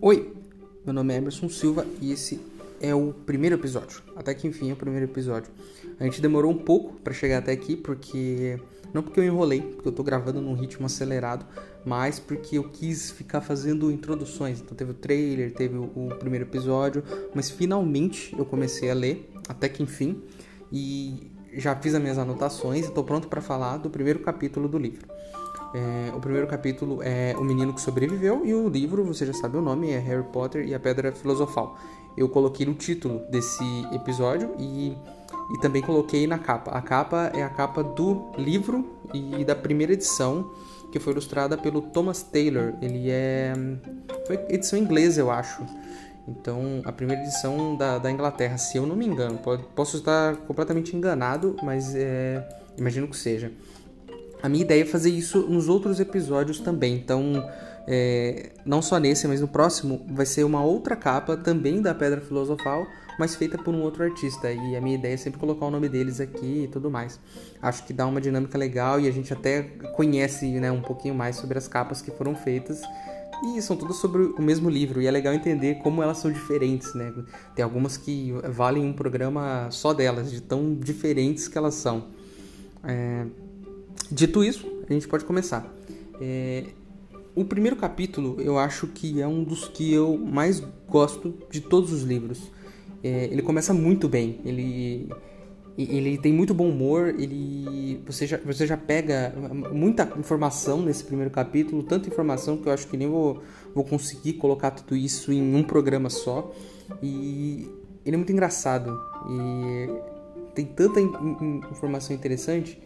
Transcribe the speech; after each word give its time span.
Oi, 0.00 0.34
meu 0.84 0.92
nome 0.92 1.14
é 1.14 1.16
Emerson 1.16 1.48
Silva 1.48 1.86
e 2.02 2.12
esse 2.12 2.38
é 2.80 2.94
o 2.94 3.14
primeiro 3.14 3.56
episódio. 3.56 4.02
Até 4.14 4.34
que 4.34 4.46
enfim 4.46 4.68
é 4.68 4.74
o 4.74 4.76
primeiro 4.76 5.06
episódio. 5.06 5.50
A 5.98 6.04
gente 6.04 6.20
demorou 6.20 6.50
um 6.50 6.58
pouco 6.58 7.00
para 7.00 7.14
chegar 7.14 7.38
até 7.38 7.52
aqui 7.52 7.76
porque 7.76 8.60
não 8.92 9.02
porque 9.02 9.18
eu 9.18 9.24
enrolei, 9.24 9.62
porque 9.62 9.88
eu 9.88 9.92
tô 9.92 10.02
gravando 10.02 10.40
num 10.40 10.52
ritmo 10.52 10.84
acelerado, 10.84 11.46
mas 11.84 12.18
porque 12.18 12.58
eu 12.58 12.64
quis 12.64 13.10
ficar 13.10 13.40
fazendo 13.40 13.90
introduções. 13.90 14.60
Então 14.60 14.76
teve 14.76 14.90
o 14.90 14.94
trailer, 14.94 15.54
teve 15.54 15.76
o, 15.78 16.14
primeiro 16.18 16.44
episódio, 16.44 17.02
mas 17.34 17.50
finalmente 17.50 18.36
eu 18.38 18.44
comecei 18.44 18.90
a 18.90 18.94
ler, 18.94 19.30
até 19.48 19.66
que 19.66 19.82
enfim, 19.82 20.22
e 20.70 21.30
já 21.54 21.74
fiz 21.74 21.94
as 21.94 22.02
minhas 22.02 22.18
anotações 22.18 22.86
e 22.86 22.92
tô 22.92 23.02
pronto 23.02 23.28
para 23.28 23.40
falar 23.40 23.78
do 23.78 23.88
primeiro 23.88 24.18
capítulo 24.18 24.68
do 24.68 24.78
livro. 24.78 25.06
É, 25.74 26.14
o 26.14 26.20
primeiro 26.20 26.46
capítulo 26.46 27.02
é 27.02 27.34
O 27.36 27.44
Menino 27.44 27.72
que 27.72 27.80
Sobreviveu 27.80 28.44
e 28.44 28.54
o 28.54 28.68
livro, 28.68 29.04
você 29.04 29.26
já 29.26 29.32
sabe 29.32 29.56
o 29.56 29.62
nome, 29.62 29.90
é 29.90 29.98
Harry 29.98 30.24
Potter 30.24 30.66
e 30.66 30.74
a 30.74 30.80
Pedra 30.80 31.12
Filosofal. 31.12 31.76
Eu 32.16 32.28
coloquei 32.28 32.64
no 32.64 32.74
título 32.74 33.20
desse 33.30 33.64
episódio 33.92 34.54
e, 34.58 34.96
e 35.52 35.60
também 35.60 35.82
coloquei 35.82 36.26
na 36.26 36.38
capa. 36.38 36.70
A 36.70 36.80
capa 36.80 37.30
é 37.34 37.42
a 37.42 37.48
capa 37.48 37.82
do 37.82 38.30
livro 38.38 38.96
e 39.12 39.44
da 39.44 39.54
primeira 39.54 39.92
edição, 39.92 40.50
que 40.90 40.98
foi 40.98 41.12
ilustrada 41.12 41.58
pelo 41.58 41.82
Thomas 41.82 42.22
Taylor. 42.22 42.72
Ele 42.80 43.10
é. 43.10 43.52
Foi 44.26 44.36
edição 44.48 44.78
inglesa, 44.78 45.20
eu 45.20 45.30
acho. 45.30 45.62
Então, 46.26 46.80
a 46.84 46.90
primeira 46.90 47.22
edição 47.22 47.76
da, 47.76 47.98
da 47.98 48.10
Inglaterra, 48.10 48.56
se 48.58 48.78
eu 48.78 48.86
não 48.86 48.96
me 48.96 49.06
engano. 49.06 49.38
Posso 49.74 49.98
estar 49.98 50.36
completamente 50.38 50.96
enganado, 50.96 51.54
mas 51.62 51.94
é, 51.94 52.42
imagino 52.76 53.06
que 53.06 53.16
seja. 53.16 53.52
A 54.42 54.48
minha 54.48 54.62
ideia 54.62 54.82
é 54.82 54.86
fazer 54.86 55.10
isso 55.10 55.40
nos 55.48 55.68
outros 55.68 55.98
episódios 55.98 56.60
também. 56.60 56.94
Então, 56.94 57.42
é, 57.86 58.50
não 58.64 58.82
só 58.82 58.98
nesse, 58.98 59.28
mas 59.28 59.40
no 59.40 59.48
próximo 59.48 60.04
vai 60.10 60.26
ser 60.26 60.44
uma 60.44 60.62
outra 60.62 60.96
capa 60.96 61.36
também 61.36 61.80
da 61.80 61.94
Pedra 61.94 62.20
Filosofal, 62.20 62.86
mas 63.18 63.34
feita 63.34 63.56
por 63.56 63.74
um 63.74 63.82
outro 63.82 64.02
artista. 64.02 64.50
E 64.52 64.76
a 64.76 64.80
minha 64.80 64.96
ideia 64.96 65.14
é 65.14 65.16
sempre 65.16 65.38
colocar 65.38 65.66
o 65.66 65.70
nome 65.70 65.88
deles 65.88 66.20
aqui 66.20 66.64
e 66.64 66.68
tudo 66.68 66.90
mais. 66.90 67.18
Acho 67.62 67.84
que 67.84 67.92
dá 67.92 68.06
uma 68.06 68.20
dinâmica 68.20 68.58
legal 68.58 69.00
e 69.00 69.08
a 69.08 69.10
gente 69.10 69.32
até 69.32 69.62
conhece 69.94 70.46
né, 70.60 70.70
um 70.70 70.82
pouquinho 70.82 71.14
mais 71.14 71.36
sobre 71.36 71.56
as 71.56 71.68
capas 71.68 72.02
que 72.02 72.10
foram 72.10 72.34
feitas. 72.34 72.82
E 73.44 73.60
são 73.60 73.76
todas 73.76 73.96
sobre 73.96 74.22
o 74.22 74.40
mesmo 74.40 74.70
livro, 74.70 75.00
e 75.02 75.06
é 75.06 75.10
legal 75.10 75.34
entender 75.34 75.74
como 75.82 76.02
elas 76.02 76.16
são 76.16 76.32
diferentes, 76.32 76.94
né? 76.94 77.12
Tem 77.54 77.62
algumas 77.62 77.98
que 77.98 78.32
valem 78.48 78.82
um 78.82 78.94
programa 78.94 79.68
só 79.70 79.92
delas, 79.92 80.30
de 80.30 80.40
tão 80.40 80.74
diferentes 80.74 81.46
que 81.46 81.58
elas 81.58 81.74
são. 81.74 82.06
É, 82.82 83.26
Dito 84.10 84.44
isso, 84.44 84.66
a 84.88 84.92
gente 84.92 85.08
pode 85.08 85.24
começar. 85.24 85.72
É, 86.20 86.64
o 87.34 87.44
primeiro 87.44 87.76
capítulo 87.76 88.40
eu 88.40 88.58
acho 88.58 88.86
que 88.86 89.20
é 89.20 89.26
um 89.26 89.44
dos 89.44 89.68
que 89.68 89.92
eu 89.92 90.16
mais 90.16 90.62
gosto 90.88 91.34
de 91.50 91.60
todos 91.60 91.92
os 91.92 92.02
livros. 92.02 92.50
É, 93.02 93.24
ele 93.24 93.42
começa 93.42 93.74
muito 93.74 94.08
bem, 94.08 94.40
ele, 94.44 95.08
ele 95.76 96.18
tem 96.18 96.32
muito 96.32 96.54
bom 96.54 96.68
humor, 96.68 97.14
ele, 97.18 98.00
você, 98.06 98.26
já, 98.26 98.38
você 98.38 98.66
já 98.66 98.76
pega 98.76 99.34
muita 99.70 100.10
informação 100.18 100.80
nesse 100.80 101.04
primeiro 101.04 101.30
capítulo, 101.30 101.82
tanta 101.82 102.08
informação 102.08 102.56
que 102.56 102.68
eu 102.68 102.72
acho 102.72 102.88
que 102.88 102.96
nem 102.96 103.08
vou, 103.08 103.42
vou 103.74 103.84
conseguir 103.84 104.34
colocar 104.34 104.70
tudo 104.70 104.96
isso 104.96 105.32
em 105.32 105.54
um 105.54 105.62
programa 105.62 106.08
só. 106.08 106.52
E 107.02 107.68
ele 108.04 108.14
é 108.14 108.16
muito 108.16 108.32
engraçado 108.32 108.98
e 109.28 109.90
tem 110.54 110.64
tanta 110.64 111.00
in, 111.00 111.12
in, 111.40 111.60
informação 111.70 112.14
interessante 112.16 112.80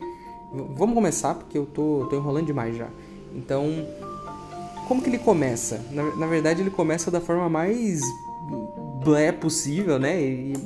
Vamos 0.53 0.95
começar, 0.95 1.35
porque 1.35 1.57
eu 1.57 1.67
tô, 1.67 2.07
tô 2.11 2.17
enrolando 2.17 2.47
demais 2.47 2.77
já. 2.77 2.89
Então, 3.35 3.87
como 4.89 5.01
que 5.03 5.09
ele 5.09 5.19
começa? 5.19 5.81
Na, 5.93 6.17
na 6.17 6.27
verdade, 6.27 6.61
ele 6.61 6.71
começa 6.71 7.11
da 7.11 7.21
forma 7.21 7.49
mais 7.49 8.01
blé 9.05 9.33
possível, 9.33 9.99
né? 9.99 10.17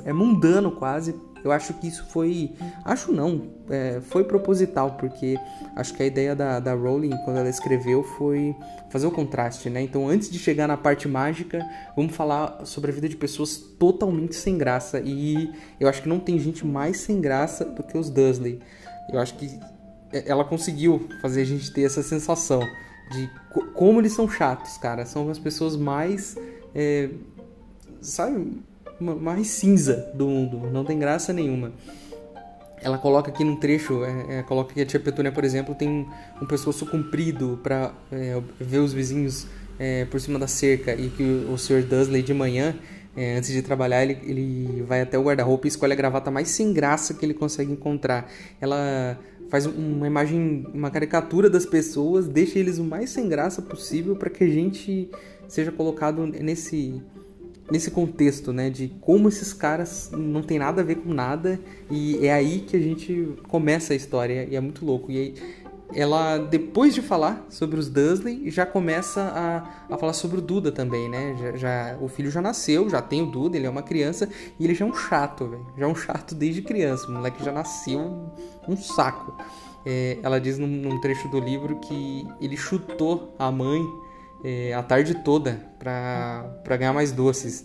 É 0.05 0.13
mundano 0.13 0.73
quase. 0.73 1.15
Eu 1.45 1.53
acho 1.53 1.75
que 1.75 1.87
isso 1.87 2.07
foi. 2.07 2.53
Acho 2.87 3.13
não, 3.13 3.51
é, 3.69 4.01
foi 4.01 4.25
proposital, 4.25 4.93
porque 4.93 5.39
acho 5.77 5.93
que 5.93 6.03
a 6.03 6.07
ideia 6.07 6.35
da, 6.35 6.59
da 6.59 6.73
Rowling, 6.73 7.11
quando 7.27 7.37
ela 7.37 7.51
escreveu, 7.51 8.03
foi 8.03 8.57
fazer 8.89 9.07
o 9.07 9.11
contraste, 9.11 9.69
né? 9.69 9.83
Então, 9.83 10.09
antes 10.09 10.31
de 10.31 10.39
chegar 10.39 10.67
na 10.67 10.79
parte 10.79 11.07
mágica, 11.07 11.63
vamos 11.95 12.17
falar 12.17 12.65
sobre 12.65 12.91
a 12.91 12.95
vida 12.95 13.11
de 13.11 13.17
pessoas 13.17 13.59
totalmente 13.59 14.35
sem 14.35 14.57
graça. 14.57 15.03
E 15.05 15.53
eu 15.79 15.87
acho 15.87 16.01
que 16.01 16.09
não 16.09 16.19
tem 16.19 16.39
gente 16.39 16.67
mais 16.67 16.97
sem 16.97 17.21
graça 17.21 17.67
do 17.67 17.83
que 17.83 17.99
os 17.99 18.09
Dursley. 18.09 18.59
Eu 19.13 19.21
acho 19.21 19.35
que 19.35 19.61
ela 20.27 20.45
conseguiu 20.45 21.09
fazer 21.21 21.43
a 21.43 21.45
gente 21.45 21.73
ter 21.73 21.83
essa 21.83 22.03
sensação 22.03 22.61
de 23.11 23.31
como 23.75 24.01
eles 24.01 24.13
são 24.13 24.29
chatos, 24.29 24.77
cara. 24.79 25.05
São 25.05 25.29
as 25.31 25.39
pessoas 25.39 25.77
mais. 25.77 26.37
É, 26.75 27.11
sabe? 28.01 28.63
Mais 29.01 29.49
cinza 29.49 30.13
do 30.15 30.27
mundo. 30.27 30.71
Não 30.71 30.85
tem 30.85 30.99
graça 30.99 31.33
nenhuma. 31.33 31.73
Ela 32.81 32.99
coloca 32.99 33.31
aqui 33.31 33.43
num 33.43 33.57
trecho, 33.57 34.05
é, 34.05 34.39
é, 34.39 34.43
coloca 34.43 34.75
que 34.75 34.81
a 34.81 34.87
tia 34.87 35.01
Petúnia, 35.01 35.33
por 35.33 35.43
exemplo, 35.43 35.75
tem 35.75 36.07
um 36.41 36.47
pescoço 36.47 36.85
comprido 36.85 37.59
para 37.63 37.93
é, 38.13 38.41
ver 38.61 38.79
os 38.79 38.93
vizinhos 38.93 39.47
é, 39.79 40.05
por 40.05 40.21
cima 40.21 40.39
da 40.39 40.47
cerca 40.47 40.95
e 40.95 41.09
que 41.09 41.23
o, 41.23 41.53
o 41.53 41.59
Sr. 41.59 41.83
Dursley 41.83 42.23
de 42.23 42.35
manhã, 42.35 42.77
é, 43.17 43.37
antes 43.37 43.51
de 43.51 43.63
trabalhar, 43.63 44.03
ele, 44.03 44.19
ele 44.23 44.83
vai 44.83 45.01
até 45.01 45.19
o 45.19 45.23
guarda-roupa 45.23 45.67
e 45.67 45.69
escolhe 45.69 45.95
a 45.95 45.97
gravata 45.97 46.31
mais 46.31 46.49
sem 46.49 46.75
graça 46.75 47.15
que 47.15 47.25
ele 47.25 47.33
consegue 47.33 47.73
encontrar. 47.73 48.31
Ela 48.61 49.19
faz 49.55 49.67
uma 49.67 50.05
imagem, 50.05 50.67
uma 50.75 50.91
caricatura 50.91 51.49
das 51.49 51.65
pessoas, 51.65 52.27
deixa 52.27 52.59
eles 52.59 52.79
o 52.79 52.83
mais 52.83 53.11
sem 53.11 53.29
graça 53.29 53.63
possível 53.63 54.17
para 54.17 54.29
que 54.29 54.43
a 54.43 54.49
gente 54.49 55.09
seja 55.47 55.71
colocado 55.71 56.27
nesse 56.27 57.01
nesse 57.71 57.89
contexto, 57.89 58.53
né, 58.53 58.69
de 58.69 58.89
como 59.01 59.29
esses 59.29 59.55
caras 59.55 60.11
não 60.13 60.43
tem 60.43 60.59
nada 60.59 60.83
a 60.83 60.85
ver 60.85 60.97
com 60.97 61.15
nada 61.15 61.59
e 61.89 62.27
é 62.27 62.33
aí 62.33 62.65
que 62.67 62.77
a 62.77 62.81
gente 62.81 63.29
começa 63.47 63.93
a 63.93 63.97
história 63.97 64.45
e 64.51 64.57
é 64.57 64.61
muito 64.61 64.85
louco. 64.85 65.13
E 65.13 65.19
aí, 65.19 65.35
ela, 65.93 66.39
depois 66.39 66.95
de 66.95 67.03
falar 67.03 67.45
sobre 67.51 67.79
os 67.79 67.89
Dursley, 67.89 68.51
já 68.51 68.65
começa 68.65 69.21
a, 69.21 69.95
a 69.95 69.99
falar 69.99 70.13
sobre 70.13 70.39
o 70.39 70.41
Duda 70.41 70.73
também, 70.73 71.09
né? 71.09 71.37
Já, 71.39 71.57
já, 71.57 71.99
o 72.01 72.09
filho 72.09 72.31
já 72.31 72.41
nasceu, 72.41 72.89
já 72.89 73.03
tem 73.03 73.23
o 73.23 73.27
Duda, 73.27 73.57
ele 73.57 73.67
é 73.67 73.71
uma 73.71 73.83
criança 73.83 74.29
e 74.59 74.65
ele 74.65 74.75
já 74.75 74.85
é 74.85 74.89
um 74.89 74.95
chato, 74.95 75.47
velho. 75.47 75.67
Já 75.77 75.85
é 75.85 75.89
um 75.89 75.95
chato 75.95 76.35
desde 76.35 76.63
criança. 76.63 77.07
O 77.07 77.13
moleque 77.13 77.45
já 77.45 77.53
nasceu 77.53 78.01
um 78.67 78.77
saco. 78.77 79.37
É, 79.85 80.19
ela 80.23 80.41
diz 80.41 80.59
num, 80.59 80.67
num, 80.67 81.01
trecho 81.01 81.29
do 81.29 81.39
livro 81.39 81.77
que 81.77 82.27
ele 82.41 82.57
chutou 82.57 83.35
a 83.39 83.51
mãe 83.51 83.85
é, 84.43 84.73
a 84.73 84.83
tarde 84.83 85.15
toda 85.23 85.61
para 85.79 86.77
ganhar 86.79 86.93
mais 86.93 87.13
doces. 87.13 87.63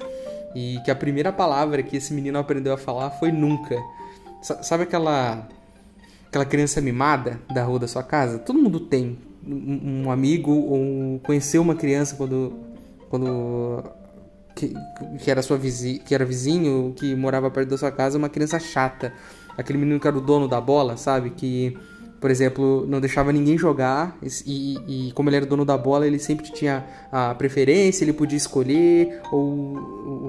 E 0.55 0.79
que 0.83 0.91
a 0.91 0.95
primeira 0.95 1.31
palavra 1.31 1.81
que 1.81 1.95
esse 1.95 2.13
menino 2.13 2.37
aprendeu 2.37 2.73
a 2.73 2.77
falar 2.77 3.11
foi 3.11 3.31
nunca. 3.31 3.75
S 4.41 4.57
sabe 4.63 4.83
aquela 4.83 5.47
aquela 6.29 6.45
criança 6.45 6.79
mimada 6.79 7.41
da 7.53 7.63
rua 7.63 7.79
da 7.79 7.87
sua 7.87 8.03
casa? 8.03 8.39
Todo 8.39 8.57
mundo 8.57 8.79
tem 8.79 9.17
um 9.45 10.09
amigo 10.11 10.51
ou 10.51 11.19
conheceu 11.19 11.61
uma 11.61 11.75
criança 11.75 12.15
quando 12.15 12.53
quando 13.09 13.83
que, 14.55 14.73
que 15.17 15.31
era 15.31 15.41
sua 15.41 15.57
vizinho, 15.57 15.99
que 16.01 16.13
era 16.13 16.23
vizinho, 16.23 16.93
que 16.95 17.15
morava 17.15 17.49
perto 17.49 17.69
da 17.69 17.77
sua 17.77 17.91
casa, 17.91 18.17
uma 18.17 18.29
criança 18.29 18.59
chata, 18.59 19.11
aquele 19.57 19.79
menino 19.79 19.99
que 19.99 20.07
era 20.07 20.17
o 20.17 20.21
dono 20.21 20.47
da 20.47 20.61
bola, 20.61 20.95
sabe? 20.95 21.31
Que 21.31 21.75
por 22.19 22.29
exemplo, 22.29 22.85
não 22.87 22.99
deixava 22.99 23.31
ninguém 23.31 23.57
jogar 23.57 24.17
e, 24.45 25.07
e, 25.07 25.11
como 25.13 25.29
ele 25.29 25.37
era 25.37 25.45
dono 25.45 25.63
da 25.63 25.77
bola, 25.77 26.05
ele 26.05 26.19
sempre 26.19 26.51
tinha 26.51 26.85
a 27.11 27.33
preferência, 27.33 28.03
ele 28.03 28.11
podia 28.11 28.37
escolher 28.37 29.21
ou 29.31 29.77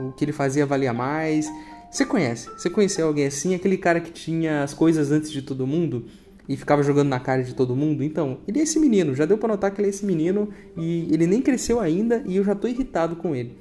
o 0.09 0.15
que 0.17 0.25
ele 0.25 0.33
fazia 0.33 0.65
valia 0.65 0.93
mais. 0.93 1.51
Você 1.91 2.05
conhece? 2.07 2.49
Você 2.51 2.71
conheceu 2.71 3.07
alguém 3.07 3.27
assim? 3.27 3.55
Aquele 3.55 3.77
cara 3.77 4.01
que 4.01 4.13
tinha 4.13 4.63
as 4.63 4.73
coisas 4.73 5.11
antes 5.11 5.31
de 5.31 5.43
todo 5.43 5.67
mundo 5.67 6.07
e 6.49 6.57
ficava 6.57 6.83
jogando 6.83 7.09
na 7.09 7.19
cara 7.19 7.43
de 7.43 7.55
todo 7.55 7.75
mundo? 7.75 8.05
Então, 8.05 8.39
ele 8.47 8.61
é 8.61 8.63
esse 8.63 8.79
menino. 8.79 9.15
Já 9.15 9.25
deu 9.25 9.37
para 9.37 9.49
notar 9.49 9.73
que 9.73 9.81
ele 9.81 9.89
é 9.89 9.91
esse 9.91 10.07
menino 10.07 10.49
e 10.77 11.09
ele 11.13 11.27
nem 11.27 11.43
cresceu 11.43 11.81
ainda 11.81 12.23
e 12.27 12.37
eu 12.37 12.45
já 12.45 12.55
tô 12.55 12.69
irritado 12.69 13.17
com 13.17 13.35
ele. 13.35 13.57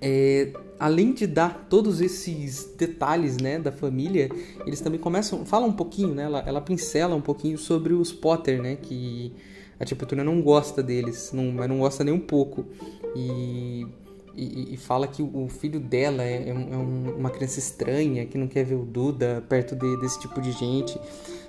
É, 0.00 0.52
além 0.78 1.12
de 1.12 1.26
dar 1.26 1.66
todos 1.68 2.00
esses 2.00 2.74
detalhes 2.78 3.36
né, 3.36 3.58
da 3.58 3.70
família, 3.70 4.30
eles 4.66 4.80
também 4.80 4.98
começam, 4.98 5.44
falam 5.44 5.68
um 5.68 5.74
pouquinho, 5.74 6.14
né, 6.14 6.22
ela, 6.22 6.42
ela 6.46 6.60
pincela 6.62 7.14
um 7.14 7.20
pouquinho 7.20 7.58
sobre 7.58 7.92
os 7.92 8.10
Potter, 8.10 8.62
né, 8.62 8.76
que 8.76 9.30
a 9.78 9.84
tia 9.84 9.94
Petunia 9.94 10.24
não 10.24 10.40
gosta 10.40 10.82
deles, 10.82 11.32
não, 11.34 11.52
mas 11.52 11.68
não 11.68 11.80
gosta 11.80 12.02
nem 12.02 12.14
um 12.14 12.20
pouco. 12.20 12.64
E 13.14 13.86
e, 14.34 14.74
e, 14.74 14.76
fala 14.76 15.06
que 15.06 15.22
o 15.22 15.48
filho 15.48 15.80
dela 15.80 16.22
é, 16.22 16.48
é, 16.50 16.54
um, 16.54 17.16
uma 17.18 17.30
criança 17.30 17.58
estranha, 17.58 18.26
que 18.26 18.38
não 18.38 18.46
quer 18.46 18.64
ver 18.64 18.76
o 18.76 18.84
Duda 18.84 19.44
perto 19.48 19.74
de, 19.74 20.00
desse 20.00 20.20
tipo 20.20 20.40
de 20.40 20.52
gente. 20.52 20.98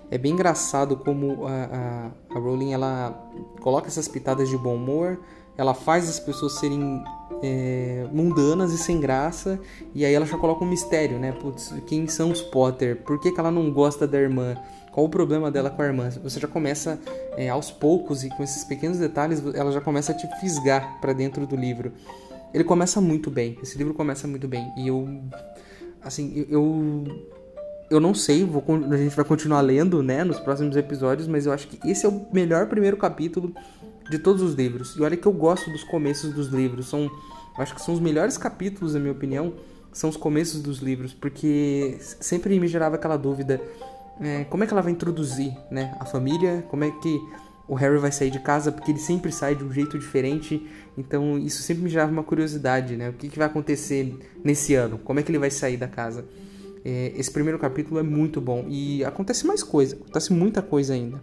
É 0.09 0.17
bem 0.17 0.33
engraçado 0.33 0.97
como 0.97 1.47
a, 1.47 1.51
a, 1.51 2.35
a 2.35 2.39
Rowling 2.39 2.73
ela 2.73 3.31
coloca 3.61 3.87
essas 3.87 4.07
pitadas 4.07 4.49
de 4.49 4.57
bom 4.57 4.75
humor, 4.75 5.19
ela 5.57 5.73
faz 5.73 6.09
as 6.09 6.19
pessoas 6.19 6.53
serem 6.53 7.03
é, 7.41 8.07
mundanas 8.11 8.73
e 8.73 8.77
sem 8.77 8.99
graça, 8.99 9.59
e 9.93 10.05
aí 10.05 10.13
ela 10.13 10.25
já 10.25 10.37
coloca 10.37 10.63
um 10.63 10.67
mistério, 10.67 11.17
né? 11.19 11.31
Putz, 11.31 11.73
quem 11.87 12.07
são 12.07 12.31
os 12.31 12.41
Potter? 12.41 13.03
Por 13.03 13.19
que, 13.19 13.31
que 13.31 13.39
ela 13.39 13.51
não 13.51 13.71
gosta 13.71 14.07
da 14.07 14.19
irmã? 14.19 14.57
Qual 14.91 15.05
o 15.05 15.09
problema 15.09 15.49
dela 15.49 15.69
com 15.69 15.81
a 15.81 15.85
irmã? 15.85 16.09
Você 16.23 16.39
já 16.39 16.47
começa 16.47 16.99
é, 17.37 17.49
aos 17.49 17.71
poucos 17.71 18.23
e 18.23 18.29
com 18.29 18.43
esses 18.43 18.63
pequenos 18.65 18.97
detalhes, 18.97 19.41
ela 19.55 19.71
já 19.71 19.79
começa 19.79 20.11
a 20.11 20.15
te 20.15 20.27
fisgar 20.39 20.99
para 20.99 21.13
dentro 21.13 21.47
do 21.47 21.55
livro. 21.55 21.93
Ele 22.53 22.63
começa 22.63 22.99
muito 22.99 23.29
bem, 23.29 23.57
esse 23.61 23.77
livro 23.77 23.93
começa 23.93 24.27
muito 24.27 24.47
bem, 24.47 24.71
e 24.77 24.87
eu. 24.87 25.07
Assim, 26.03 26.45
eu 26.49 27.05
eu 27.91 27.99
não 27.99 28.13
sei, 28.13 28.45
vou, 28.45 28.63
a 28.89 28.95
gente 28.95 29.13
vai 29.13 29.25
continuar 29.25 29.59
lendo, 29.59 30.01
né, 30.01 30.23
nos 30.23 30.39
próximos 30.39 30.77
episódios, 30.77 31.27
mas 31.27 31.45
eu 31.45 31.51
acho 31.51 31.67
que 31.67 31.77
esse 31.89 32.05
é 32.05 32.09
o 32.09 32.25
melhor 32.31 32.67
primeiro 32.67 32.95
capítulo 32.95 33.53
de 34.09 34.17
todos 34.17 34.41
os 34.41 34.53
livros. 34.53 34.95
E 34.95 35.01
olha 35.01 35.17
que 35.17 35.27
eu 35.27 35.33
gosto 35.33 35.69
dos 35.69 35.83
começos 35.83 36.33
dos 36.33 36.47
livros, 36.47 36.87
são, 36.87 37.11
acho 37.57 37.75
que 37.75 37.81
são 37.81 37.93
os 37.93 37.99
melhores 37.99 38.37
capítulos, 38.37 38.93
na 38.93 38.99
minha 39.01 39.11
opinião, 39.11 39.53
são 39.91 40.09
os 40.09 40.15
começos 40.15 40.61
dos 40.61 40.79
livros, 40.79 41.13
porque 41.13 41.97
sempre 41.99 42.57
me 42.57 42.67
gerava 42.67 42.95
aquela 42.95 43.17
dúvida, 43.17 43.61
é, 44.21 44.45
como 44.45 44.63
é 44.63 44.67
que 44.67 44.73
ela 44.73 44.81
vai 44.81 44.93
introduzir, 44.93 45.53
né, 45.69 45.93
a 45.99 46.05
família, 46.05 46.65
como 46.69 46.85
é 46.85 46.91
que 46.91 47.19
o 47.67 47.75
Harry 47.75 47.97
vai 47.97 48.11
sair 48.11 48.31
de 48.31 48.39
casa, 48.39 48.71
porque 48.71 48.91
ele 48.91 48.99
sempre 48.99 49.33
sai 49.33 49.55
de 49.55 49.65
um 49.65 49.71
jeito 49.71 49.99
diferente, 49.99 50.65
então 50.97 51.37
isso 51.37 51.61
sempre 51.61 51.83
me 51.83 51.89
gerava 51.89 52.11
uma 52.11 52.23
curiosidade, 52.23 52.95
né, 52.95 53.09
o 53.09 53.13
que, 53.13 53.29
que 53.29 53.37
vai 53.37 53.47
acontecer 53.47 54.13
nesse 54.43 54.75
ano, 54.75 54.97
como 54.97 55.19
é 55.19 55.23
que 55.23 55.31
ele 55.31 55.39
vai 55.39 55.51
sair 55.51 55.77
da 55.77 55.87
casa. 55.87 56.25
É, 56.83 57.13
esse 57.15 57.29
primeiro 57.29 57.59
capítulo 57.59 57.99
é 57.99 58.03
muito 58.03 58.41
bom 58.41 58.65
e 58.67 59.03
acontece 59.05 59.45
mais 59.45 59.61
coisa, 59.61 59.95
acontece 59.95 60.33
muita 60.33 60.61
coisa 60.61 60.93
ainda. 60.93 61.21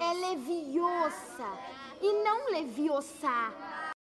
É 0.00 0.12
leviosa 0.30 1.48
e 2.02 2.24
não 2.24 2.52
leviosa. 2.52 3.93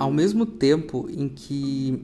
Ao 0.00 0.10
mesmo 0.10 0.46
tempo 0.46 1.06
em 1.10 1.28
que 1.28 2.02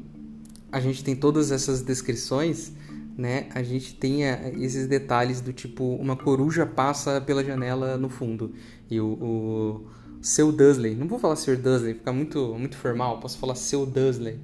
a 0.70 0.78
gente 0.80 1.02
tem 1.02 1.16
todas 1.16 1.50
essas 1.50 1.80
descrições, 1.80 2.70
né, 3.16 3.46
a 3.54 3.62
gente 3.62 3.94
tem 3.94 4.20
esses 4.60 4.86
detalhes 4.86 5.40
do 5.40 5.50
tipo 5.50 5.82
uma 5.94 6.14
coruja 6.14 6.66
passa 6.66 7.22
pela 7.22 7.42
janela 7.42 7.96
no 7.96 8.10
fundo 8.10 8.52
e 8.90 9.00
o, 9.00 9.06
o 9.06 9.86
seu 10.20 10.52
Dursley, 10.52 10.94
não 10.94 11.08
vou 11.08 11.18
falar 11.18 11.36
Sir 11.36 11.56
Dursley, 11.56 11.94
fica 11.94 12.12
muito 12.12 12.54
muito 12.58 12.76
formal, 12.76 13.18
posso 13.18 13.38
falar 13.38 13.54
seu 13.54 13.86
Dursley. 13.86 14.38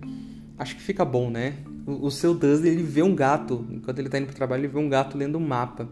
Acho 0.57 0.75
que 0.77 0.81
fica 0.81 1.05
bom, 1.05 1.29
né? 1.29 1.59
O, 1.87 2.07
o 2.07 2.11
seu 2.11 2.33
Dursley 2.33 2.73
ele 2.73 2.83
vê 2.83 3.03
um 3.03 3.15
gato, 3.15 3.67
enquanto 3.71 3.99
ele 3.99 4.09
tá 4.09 4.17
indo 4.17 4.27
pro 4.27 4.35
trabalho, 4.35 4.61
ele 4.61 4.69
vê 4.69 4.79
um 4.79 4.89
gato 4.89 5.19
lendo 5.19 5.37
um 5.37 5.47
mapa. 5.47 5.91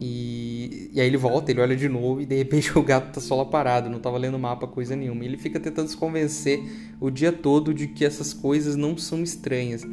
E, 0.00 0.90
e 0.92 1.00
aí 1.00 1.06
ele 1.06 1.16
volta, 1.16 1.50
ele 1.50 1.60
olha 1.60 1.76
de 1.76 1.88
novo 1.88 2.20
e 2.20 2.26
de 2.26 2.36
repente 2.36 2.72
o 2.78 2.82
gato 2.82 3.12
tá 3.12 3.20
só 3.20 3.36
lá 3.36 3.44
parado, 3.44 3.90
não 3.90 3.98
tava 3.98 4.18
lendo 4.18 4.38
mapa, 4.38 4.66
coisa 4.66 4.96
nenhuma. 4.96 5.24
E 5.24 5.28
ele 5.28 5.36
fica 5.36 5.60
tentando 5.60 5.88
se 5.88 5.96
convencer 5.96 6.62
o 7.00 7.10
dia 7.10 7.32
todo 7.32 7.72
de 7.72 7.86
que 7.86 8.04
essas 8.04 8.32
coisas 8.32 8.76
não 8.76 8.96
são 8.96 9.22
estranhas. 9.22 9.86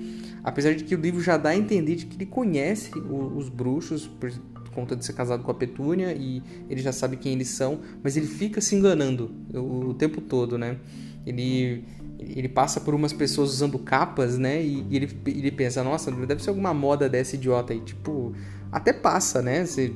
Apesar 0.44 0.74
de 0.74 0.84
que 0.84 0.96
o 0.96 1.00
livro 1.00 1.22
já 1.22 1.38
dá 1.38 1.50
a 1.50 1.56
entender 1.56 1.96
de 1.96 2.06
que 2.06 2.16
ele 2.16 2.26
conhece 2.26 2.98
o, 2.98 3.38
os 3.38 3.50
bruxos 3.50 4.08
por 4.08 4.32
conta 4.74 4.96
de 4.96 5.04
ser 5.04 5.14
casado 5.14 5.44
com 5.44 5.52
a 5.52 5.54
Petúnia 5.54 6.14
e 6.14 6.42
ele 6.70 6.82
já 6.82 6.92
sabe 6.92 7.18
quem 7.18 7.34
eles 7.34 7.50
são, 7.50 7.82
mas 8.02 8.16
ele 8.16 8.28
fica 8.28 8.62
se 8.62 8.76
enganando 8.76 9.32
o, 9.54 9.90
o 9.90 9.94
tempo 9.94 10.22
todo, 10.22 10.58
né? 10.58 10.78
Ele 11.26 11.84
ele 12.20 12.50
passa 12.50 12.82
por 12.82 12.94
umas 12.94 13.14
pessoas 13.14 13.50
usando 13.52 13.80
capas, 13.80 14.38
né? 14.38 14.62
E, 14.62 14.86
ele, 14.92 15.10
ele 15.26 15.52
pensa, 15.52 15.82
nossa, 15.84 16.12
deve 16.12 16.44
ser 16.44 16.50
alguma 16.50 16.74
moda 16.74 17.08
dessa 17.08 17.36
idiota 17.36 17.72
aí. 17.72 17.80
Tipo, 17.80 18.34
até 18.72 18.94
passa, 18.94 19.42
né? 19.42 19.66
Você 19.66 19.94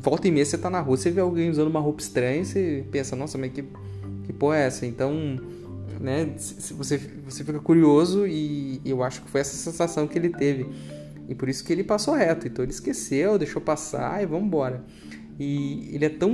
volta 0.00 0.28
e 0.28 0.30
meia 0.30 0.44
você 0.44 0.56
tá 0.56 0.70
na 0.70 0.80
rua, 0.80 0.96
você 0.96 1.10
vê 1.10 1.20
alguém 1.20 1.50
usando 1.50 1.68
uma 1.68 1.80
roupa 1.80 2.00
estranha, 2.00 2.44
você 2.44 2.84
pensa, 2.90 3.16
nossa, 3.16 3.36
mas 3.36 3.52
que, 3.52 3.64
que 4.24 4.32
porra 4.32 4.58
é 4.58 4.66
essa? 4.66 4.86
Então, 4.86 5.12
né, 6.00 6.32
você, 6.36 6.96
você 7.24 7.44
fica 7.44 7.58
curioso 7.58 8.26
e 8.26 8.80
eu 8.84 9.02
acho 9.02 9.22
que 9.22 9.30
foi 9.30 9.40
essa 9.40 9.56
sensação 9.56 10.06
que 10.06 10.18
ele 10.18 10.28
teve. 10.28 10.66
E 11.28 11.34
por 11.34 11.48
isso 11.48 11.64
que 11.64 11.72
ele 11.72 11.82
passou 11.82 12.14
reto. 12.14 12.46
Então 12.46 12.64
ele 12.64 12.72
esqueceu, 12.72 13.38
deixou 13.38 13.60
passar 13.60 14.22
e 14.22 14.26
vamos 14.26 14.46
embora. 14.46 14.84
E 15.38 15.90
ele 15.92 16.04
é 16.04 16.10
tão 16.10 16.30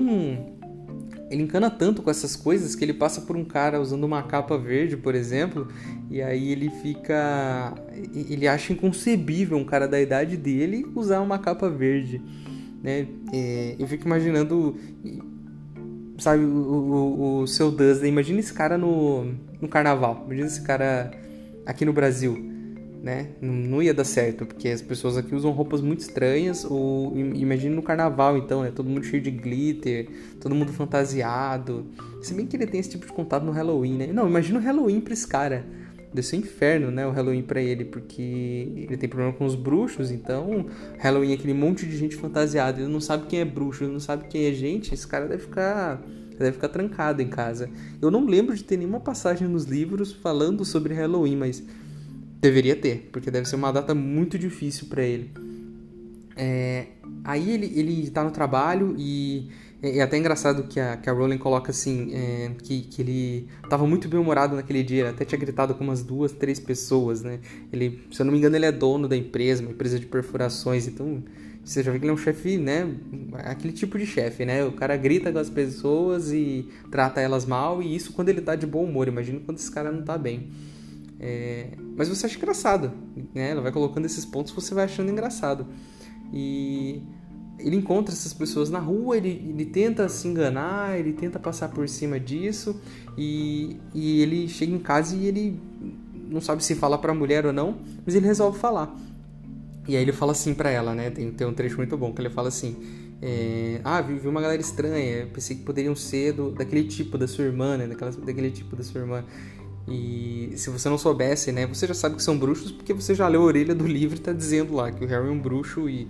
ele 1.31 1.45
encana 1.45 1.71
tanto 1.71 2.03
com 2.03 2.11
essas 2.11 2.35
coisas 2.35 2.75
que 2.75 2.85
ele 2.85 2.93
passa 2.93 3.21
por 3.21 3.37
um 3.37 3.45
cara 3.45 3.81
usando 3.81 4.03
uma 4.03 4.21
capa 4.25 4.59
verde, 4.59 4.97
por 4.97 5.15
exemplo, 5.15 5.69
e 6.11 6.21
aí 6.21 6.51
ele 6.51 6.69
fica. 6.83 7.73
Ele 8.13 8.49
acha 8.49 8.73
inconcebível 8.73 9.57
um 9.57 9.65
cara 9.65 9.87
da 9.87 10.01
idade 10.01 10.37
dele 10.37 10.85
usar 10.95 11.21
uma 11.21 11.39
capa 11.39 11.71
verde. 11.71 12.21
Né? 12.83 13.07
É, 13.33 13.77
eu 13.79 13.87
fico 13.87 14.07
imaginando. 14.07 14.77
Sabe, 16.19 16.45
o, 16.45 16.49
o, 16.49 17.41
o 17.43 17.47
seu 17.47 17.71
Dustin, 17.71 18.09
imagina 18.09 18.41
esse 18.41 18.53
cara 18.53 18.77
no, 18.77 19.33
no 19.59 19.69
carnaval, 19.69 20.25
imagina 20.27 20.49
esse 20.49 20.61
cara 20.61 21.11
aqui 21.65 21.83
no 21.85 21.95
Brasil 21.95 22.50
né? 23.03 23.29
Não 23.41 23.83
ia 23.83 23.95
dar 23.95 24.05
certo, 24.05 24.45
porque 24.45 24.69
as 24.69 24.83
pessoas 24.83 25.17
aqui 25.17 25.35
usam 25.35 25.51
roupas 25.51 25.81
muito 25.81 26.01
estranhas, 26.01 26.65
ou 26.65 27.17
imagine 27.17 27.75
no 27.75 27.83
carnaval 27.83 28.37
então, 28.37 28.63
né? 28.63 28.73
Todo 28.75 28.89
mundo 28.89 29.05
cheio 29.05 29.23
de 29.23 29.31
glitter, 29.31 30.09
todo 30.41 30.55
mundo 30.55 30.73
fantasiado. 30.73 31.87
Se 32.23 32.35
bem 32.35 32.47
que 32.47 32.57
ele 32.57 32.67
tem 32.67 32.81
esse 32.81 32.91
tipo 32.91 33.07
de 33.07 33.13
contato 33.13 33.45
no 33.45 33.53
Halloween, 33.53 33.97
né? 33.97 34.07
Não, 34.13 34.29
imagina 34.29 34.59
o 34.59 34.63
Halloween 34.63 35.01
pra 35.01 35.15
esse 35.15 35.27
cara. 35.27 35.65
Deve 36.13 36.27
ser 36.27 36.37
um 36.37 36.41
inferno, 36.41 36.91
né? 36.91 37.07
O 37.07 37.11
Halloween 37.11 37.43
para 37.43 37.63
ele, 37.63 37.85
porque 37.85 38.73
ele 38.77 38.97
tem 38.97 39.09
problema 39.09 39.33
com 39.33 39.45
os 39.45 39.55
bruxos, 39.55 40.11
então 40.11 40.67
Halloween 40.99 41.31
é 41.31 41.35
aquele 41.35 41.55
monte 41.55 41.87
de 41.87 41.97
gente 41.97 42.17
fantasiada, 42.17 42.81
ele 42.81 42.93
não 42.93 43.01
sabe 43.01 43.27
quem 43.27 43.41
é 43.41 43.45
bruxo, 43.45 43.85
ele 43.85 43.93
não 43.93 44.01
sabe 44.01 44.27
quem 44.29 44.47
é 44.47 44.53
gente, 44.53 44.93
esse 44.93 45.07
cara 45.07 45.27
deve 45.27 45.43
ficar 45.43 46.03
deve 46.37 46.53
ficar 46.53 46.69
trancado 46.69 47.21
em 47.21 47.29
casa. 47.29 47.69
Eu 48.01 48.11
não 48.11 48.25
lembro 48.25 48.57
de 48.57 48.65
ter 48.65 48.79
nenhuma 48.79 48.99
passagem 48.99 49.47
nos 49.47 49.65
livros 49.65 50.11
falando 50.11 50.65
sobre 50.65 50.95
Halloween, 50.95 51.37
mas 51.37 51.63
Deveria 52.41 52.75
ter, 52.75 53.09
porque 53.13 53.31
deve 53.31 53.47
ser 53.47 53.57
uma 53.57 53.71
data 53.71 53.95
muito 53.95 54.39
difícil 54.39 54.87
para 54.89 55.03
ele. 55.03 55.31
É, 56.37 56.87
aí 57.23 57.51
ele, 57.51 57.73
ele 57.77 58.11
tá 58.11 58.25
no 58.25 58.31
trabalho 58.31 58.95
e 58.99 59.51
é, 59.83 59.99
é 59.99 60.03
até 60.03 60.17
engraçado 60.17 60.65
que 60.65 60.79
a, 60.79 60.97
que 60.97 61.09
a 61.09 61.13
Rowling 61.13 61.39
coloca 61.39 61.71
assim, 61.71 62.15
é, 62.15 62.51
que, 62.63 62.83
que 62.83 63.03
ele 63.03 63.49
tava 63.69 63.87
muito 63.87 64.09
bem-humorado 64.09 64.57
naquele 64.57 64.83
dia, 64.83 65.11
até 65.11 65.25
tinha 65.25 65.39
gritado 65.39 65.75
com 65.75 65.85
umas 65.85 66.03
duas, 66.03 66.33
três 66.33 66.59
pessoas, 66.59 67.23
né? 67.23 67.41
Ele, 67.73 68.01
se 68.11 68.21
eu 68.21 68.25
não 68.25 68.33
me 68.33 68.39
engano, 68.39 68.57
ele 68.57 68.67
é 68.67 68.73
dono 68.73 69.09
da 69.09 69.17
empresa, 69.17 69.63
uma 69.63 69.73
empresa 69.73 69.99
de 69.99 70.07
perfurações, 70.07 70.87
então 70.87 71.23
você 71.65 71.83
já 71.83 71.93
vê 71.93 71.99
que 71.99 72.05
ele 72.05 72.11
é 72.11 72.15
um 72.15 72.19
chefe, 72.19 72.57
né? 72.57 72.95
Aquele 73.35 73.73
tipo 73.73 73.99
de 73.99 74.07
chefe, 74.07 74.45
né? 74.45 74.65
O 74.65 74.73
cara 74.73 74.97
grita 74.97 75.33
com 75.33 75.39
as 75.39 75.51
pessoas 75.51 76.33
e 76.33 76.69
trata 76.91 77.21
elas 77.21 77.47
mal, 77.47 77.83
e 77.83 77.95
isso 77.95 78.13
quando 78.13 78.29
ele 78.29 78.41
tá 78.41 78.55
de 78.55 78.67
bom 78.67 78.85
humor. 78.85 79.09
Imagina 79.09 79.41
quando 79.45 79.59
esse 79.59 79.71
cara 79.71 79.91
não 79.93 80.03
tá 80.03 80.17
bem. 80.19 80.49
É, 81.21 81.69
mas 81.97 82.09
você 82.09 82.25
acha 82.27 82.37
engraçado, 82.37 82.93
né? 83.35 83.51
Ela 83.51 83.61
vai 83.61 83.71
colocando 83.71 84.07
esses 84.07 84.25
pontos, 84.25 84.53
você 84.53 84.75
vai 84.75 84.85
achando 84.85 85.11
engraçado. 85.11 85.67
E 86.33 87.03
ele 87.59 87.77
encontra 87.77 88.15
essas 88.15 88.33
pessoas 88.33 88.71
na 88.71 88.79
rua, 88.79 89.17
ele, 89.17 89.29
ele 89.49 89.67
tenta 89.67 90.09
se 90.09 90.27
enganar, 90.27 90.99
ele 90.99 91.13
tenta 91.13 91.39
passar 91.39 91.69
por 91.69 91.89
cima 91.89 92.19
disso 92.19 92.81
e, 93.19 93.77
e 93.95 94.23
ele 94.23 94.49
chega 94.49 94.73
em 94.73 94.79
casa 94.79 95.15
e 95.15 95.27
ele 95.27 95.61
não 96.31 96.41
sabe 96.41 96.65
se 96.65 96.75
fala 96.75 96.97
para 96.97 97.13
a 97.13 97.15
mulher 97.15 97.45
ou 97.45 97.53
não, 97.53 97.79
mas 98.05 98.15
ele 98.15 98.27
resolve 98.27 98.59
falar. 98.59 98.97
E 99.87 99.97
aí 99.97 100.03
ele 100.03 100.13
fala 100.13 100.33
assim 100.33 100.55
para 100.55 100.71
ela, 100.71 100.95
né? 100.95 101.11
Tem, 101.11 101.31
tem 101.33 101.47
um 101.47 101.53
trecho 101.53 101.77
muito 101.77 101.97
bom 101.97 102.13
que 102.13 102.23
ele 102.23 102.31
fala 102.31 102.49
assim: 102.49 102.77
é, 103.21 103.81
Ah, 103.83 104.01
vi, 104.01 104.15
vi 104.15 104.29
uma 104.29 104.41
galera 104.41 104.61
estranha, 104.61 105.27
pensei 105.27 105.57
que 105.57 105.63
poderiam 105.63 105.97
ser 105.97 106.33
do, 106.33 106.51
daquele 106.53 106.85
tipo 106.85 107.19
da 107.19 107.27
sua 107.27 107.45
irmã, 107.45 107.77
né? 107.77 107.87
Daquela, 107.87 108.13
daquele 108.13 108.51
tipo 108.51 108.77
da 108.77 108.85
sua 108.85 109.01
irmã. 109.01 109.25
E 109.91 110.53
se 110.57 110.71
você 110.71 110.89
não 110.89 110.97
soubesse, 110.97 111.51
né, 111.51 111.67
você 111.67 111.87
já 111.87 111.95
sabe 111.95 112.15
que 112.15 112.23
são 112.23 112.39
bruxos 112.39 112.71
porque 112.71 112.95
você 112.95 113.15
já 113.15 113.27
leu 113.27 113.43
a 113.43 113.45
orelha 113.45 113.75
do 113.75 113.87
livro 113.87 114.17
e 114.17 114.21
tá 114.21 114.33
dizendo 114.33 114.75
lá 114.75 114.93
que 114.93 115.05
o 115.05 115.09
Harry 115.09 115.27
é 115.27 115.31
um 115.31 115.39
bruxo 115.39 115.89
e, 115.89 116.07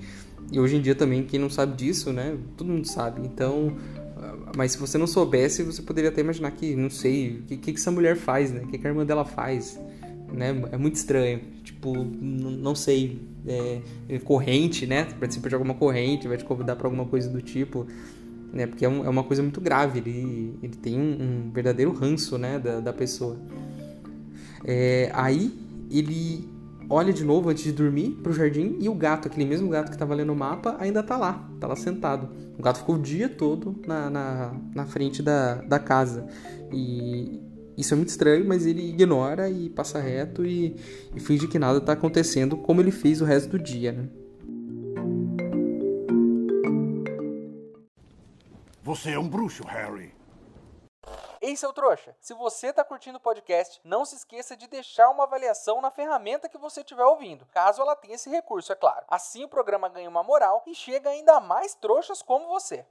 e 0.52 0.60
hoje 0.60 0.76
em 0.76 0.82
dia 0.82 0.94
também 0.94 1.22
quem 1.22 1.40
não 1.40 1.48
sabe 1.48 1.76
disso, 1.76 2.12
né, 2.12 2.36
todo 2.58 2.68
mundo 2.68 2.86
sabe. 2.86 3.26
Então, 3.26 3.74
ah, 4.18 4.52
mas 4.54 4.72
se 4.72 4.78
você 4.78 4.98
não 4.98 5.06
soubesse, 5.06 5.62
você 5.62 5.80
poderia 5.80 6.10
até 6.10 6.20
imaginar 6.20 6.50
que, 6.50 6.76
não 6.76 6.90
sei, 6.90 7.38
o 7.38 7.42
que, 7.44 7.56
que, 7.56 7.70
essa 7.70 7.90
mulher 7.90 8.16
faz, 8.16 8.52
né, 8.52 8.60
o 8.64 8.66
que, 8.66 8.76
que 8.76 8.86
a 8.86 8.90
irmã 8.90 9.06
dela 9.06 9.24
faz, 9.24 9.80
né, 10.30 10.50
é 10.70 10.76
muito 10.76 10.96
estranho. 10.96 11.40
Tipo, 11.64 11.94
não 11.94 12.74
sei, 12.74 13.18
é, 13.46 13.80
é 14.10 14.18
corrente, 14.18 14.86
né, 14.86 15.04
participa 15.18 15.48
de 15.48 15.54
alguma 15.54 15.72
corrente, 15.72 16.28
vai 16.28 16.36
te 16.36 16.44
convidar 16.44 16.76
para 16.76 16.86
alguma 16.86 17.06
coisa 17.06 17.30
do 17.30 17.40
tipo. 17.40 17.86
Né? 18.52 18.66
Porque 18.66 18.84
é, 18.84 18.88
um, 18.88 19.04
é 19.04 19.08
uma 19.08 19.24
coisa 19.24 19.42
muito 19.42 19.60
grave, 19.60 19.98
ele, 19.98 20.58
ele 20.62 20.76
tem 20.76 20.98
um, 20.98 21.46
um 21.48 21.50
verdadeiro 21.50 21.92
ranço, 21.92 22.38
né, 22.38 22.58
da, 22.58 22.80
da 22.80 22.92
pessoa. 22.92 23.36
É, 24.64 25.10
aí 25.14 25.52
ele 25.90 26.48
olha 26.88 27.12
de 27.12 27.24
novo 27.24 27.48
antes 27.48 27.62
de 27.62 27.72
dormir 27.72 28.18
pro 28.22 28.32
jardim 28.32 28.76
e 28.80 28.88
o 28.88 28.94
gato, 28.94 29.28
aquele 29.28 29.46
mesmo 29.46 29.68
gato 29.68 29.90
que 29.90 29.96
tava 29.96 30.14
lendo 30.14 30.32
o 30.32 30.36
mapa, 30.36 30.76
ainda 30.80 31.02
tá 31.02 31.16
lá, 31.16 31.48
tá 31.60 31.66
lá 31.66 31.76
sentado. 31.76 32.28
O 32.58 32.62
gato 32.62 32.80
ficou 32.80 32.96
o 32.96 32.98
dia 32.98 33.28
todo 33.28 33.76
na, 33.86 34.10
na, 34.10 34.54
na 34.74 34.86
frente 34.86 35.22
da, 35.22 35.54
da 35.56 35.78
casa. 35.78 36.26
E 36.72 37.40
isso 37.78 37.94
é 37.94 37.96
muito 37.96 38.08
estranho, 38.08 38.44
mas 38.46 38.66
ele 38.66 38.88
ignora 38.88 39.48
e 39.48 39.70
passa 39.70 40.00
reto 40.00 40.44
e, 40.44 40.76
e 41.14 41.20
finge 41.20 41.46
que 41.46 41.58
nada 41.58 41.80
tá 41.80 41.92
acontecendo, 41.92 42.56
como 42.56 42.80
ele 42.80 42.90
fez 42.90 43.22
o 43.22 43.24
resto 43.24 43.50
do 43.50 43.58
dia, 43.58 43.92
né? 43.92 44.04
Você 48.90 49.12
é 49.12 49.18
um 49.20 49.28
bruxo, 49.28 49.62
Harry. 49.68 50.12
Ei, 51.40 51.54
seu 51.54 51.72
trouxa, 51.72 52.12
se 52.18 52.34
você 52.34 52.72
tá 52.72 52.82
curtindo 52.82 53.18
o 53.18 53.20
podcast, 53.20 53.80
não 53.84 54.04
se 54.04 54.16
esqueça 54.16 54.56
de 54.56 54.66
deixar 54.66 55.10
uma 55.10 55.22
avaliação 55.22 55.80
na 55.80 55.92
ferramenta 55.92 56.48
que 56.48 56.58
você 56.58 56.80
estiver 56.80 57.04
ouvindo, 57.04 57.46
caso 57.54 57.80
ela 57.80 57.94
tenha 57.94 58.16
esse 58.16 58.28
recurso, 58.28 58.72
é 58.72 58.74
claro. 58.74 59.04
Assim 59.06 59.44
o 59.44 59.48
programa 59.48 59.88
ganha 59.88 60.10
uma 60.10 60.24
moral 60.24 60.64
e 60.66 60.74
chega 60.74 61.08
ainda 61.08 61.36
a 61.36 61.40
mais 61.40 61.72
trouxas 61.72 62.20
como 62.20 62.48
você. 62.48 62.84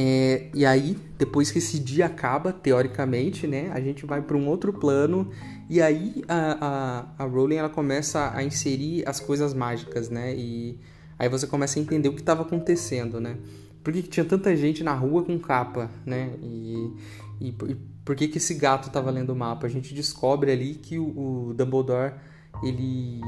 É, 0.00 0.50
e 0.54 0.66
aí, 0.66 0.94
depois 1.16 1.52
que 1.52 1.58
esse 1.58 1.78
dia 1.78 2.06
acaba, 2.06 2.52
teoricamente, 2.52 3.46
né, 3.46 3.70
a 3.72 3.80
gente 3.80 4.04
vai 4.04 4.20
para 4.22 4.36
um 4.36 4.48
outro 4.48 4.72
plano 4.72 5.32
e 5.68 5.80
aí 5.82 6.22
a, 6.28 7.06
a, 7.18 7.24
a 7.24 7.26
Rowling 7.26 7.56
ela 7.56 7.68
começa 7.68 8.32
a 8.34 8.42
inserir 8.42 9.06
as 9.06 9.20
coisas 9.20 9.54
mágicas, 9.54 10.08
né, 10.08 10.34
e 10.34 10.78
Aí 11.18 11.28
você 11.28 11.46
começa 11.46 11.78
a 11.78 11.82
entender 11.82 12.08
o 12.08 12.12
que 12.12 12.20
estava 12.20 12.42
acontecendo, 12.42 13.20
né? 13.20 13.36
Por 13.82 13.92
que, 13.92 14.02
que, 14.02 14.08
tinha 14.08 14.24
tanta 14.24 14.54
gente 14.54 14.84
na 14.84 14.94
rua 14.94 15.24
com 15.24 15.38
capa, 15.38 15.90
né? 16.06 16.30
E, 16.40 16.92
e, 17.40 17.48
e 17.48 17.76
por 18.04 18.14
que, 18.14 18.28
que 18.28 18.38
esse 18.38 18.54
gato 18.54 18.86
estava 18.86 19.10
lendo 19.10 19.30
o 19.30 19.36
mapa? 19.36 19.66
A 19.66 19.70
gente 19.70 19.92
descobre 19.94 20.52
ali 20.52 20.74
que 20.74 20.96
o, 20.98 21.48
o, 21.48 21.54
Dumbledore, 21.54 22.14
ele, 22.62 23.20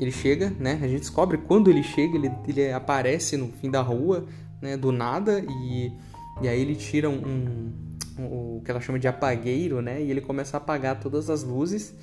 ele 0.00 0.10
chega, 0.10 0.50
né? 0.58 0.80
A 0.82 0.88
gente 0.88 1.00
descobre 1.00 1.38
quando 1.38 1.70
ele 1.70 1.82
chega, 1.82 2.16
ele, 2.16 2.30
ele 2.48 2.72
aparece 2.72 3.36
no 3.36 3.52
fim 3.52 3.70
da 3.70 3.82
rua, 3.82 4.26
né? 4.60 4.76
Do 4.76 4.90
nada, 4.90 5.44
e, 5.48 5.92
e 6.42 6.48
aí 6.48 6.60
ele 6.60 6.74
tira 6.74 7.08
um, 7.08 7.14
um, 7.14 7.72
um 7.91 7.91
o 8.18 8.62
que 8.64 8.70
ela 8.70 8.80
chama 8.80 8.98
de 8.98 9.08
apagueiro, 9.08 9.80
né? 9.80 10.02
E 10.02 10.10
ele 10.10 10.20
começa 10.20 10.56
a 10.56 10.58
apagar 10.58 11.00
todas 11.00 11.30
as 11.30 11.42
luzes 11.42 11.94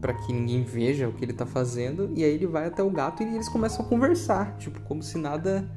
para 0.00 0.12
que 0.14 0.32
ninguém 0.32 0.62
veja 0.62 1.08
o 1.08 1.12
que 1.12 1.24
ele 1.24 1.32
tá 1.32 1.46
fazendo. 1.46 2.10
E 2.14 2.24
aí 2.24 2.30
ele 2.32 2.46
vai 2.46 2.66
até 2.66 2.82
o 2.82 2.90
gato 2.90 3.22
e 3.22 3.26
eles 3.26 3.48
começam 3.48 3.84
a 3.84 3.88
conversar, 3.88 4.56
tipo, 4.56 4.80
como 4.82 5.02
se 5.02 5.18
nada 5.18 5.68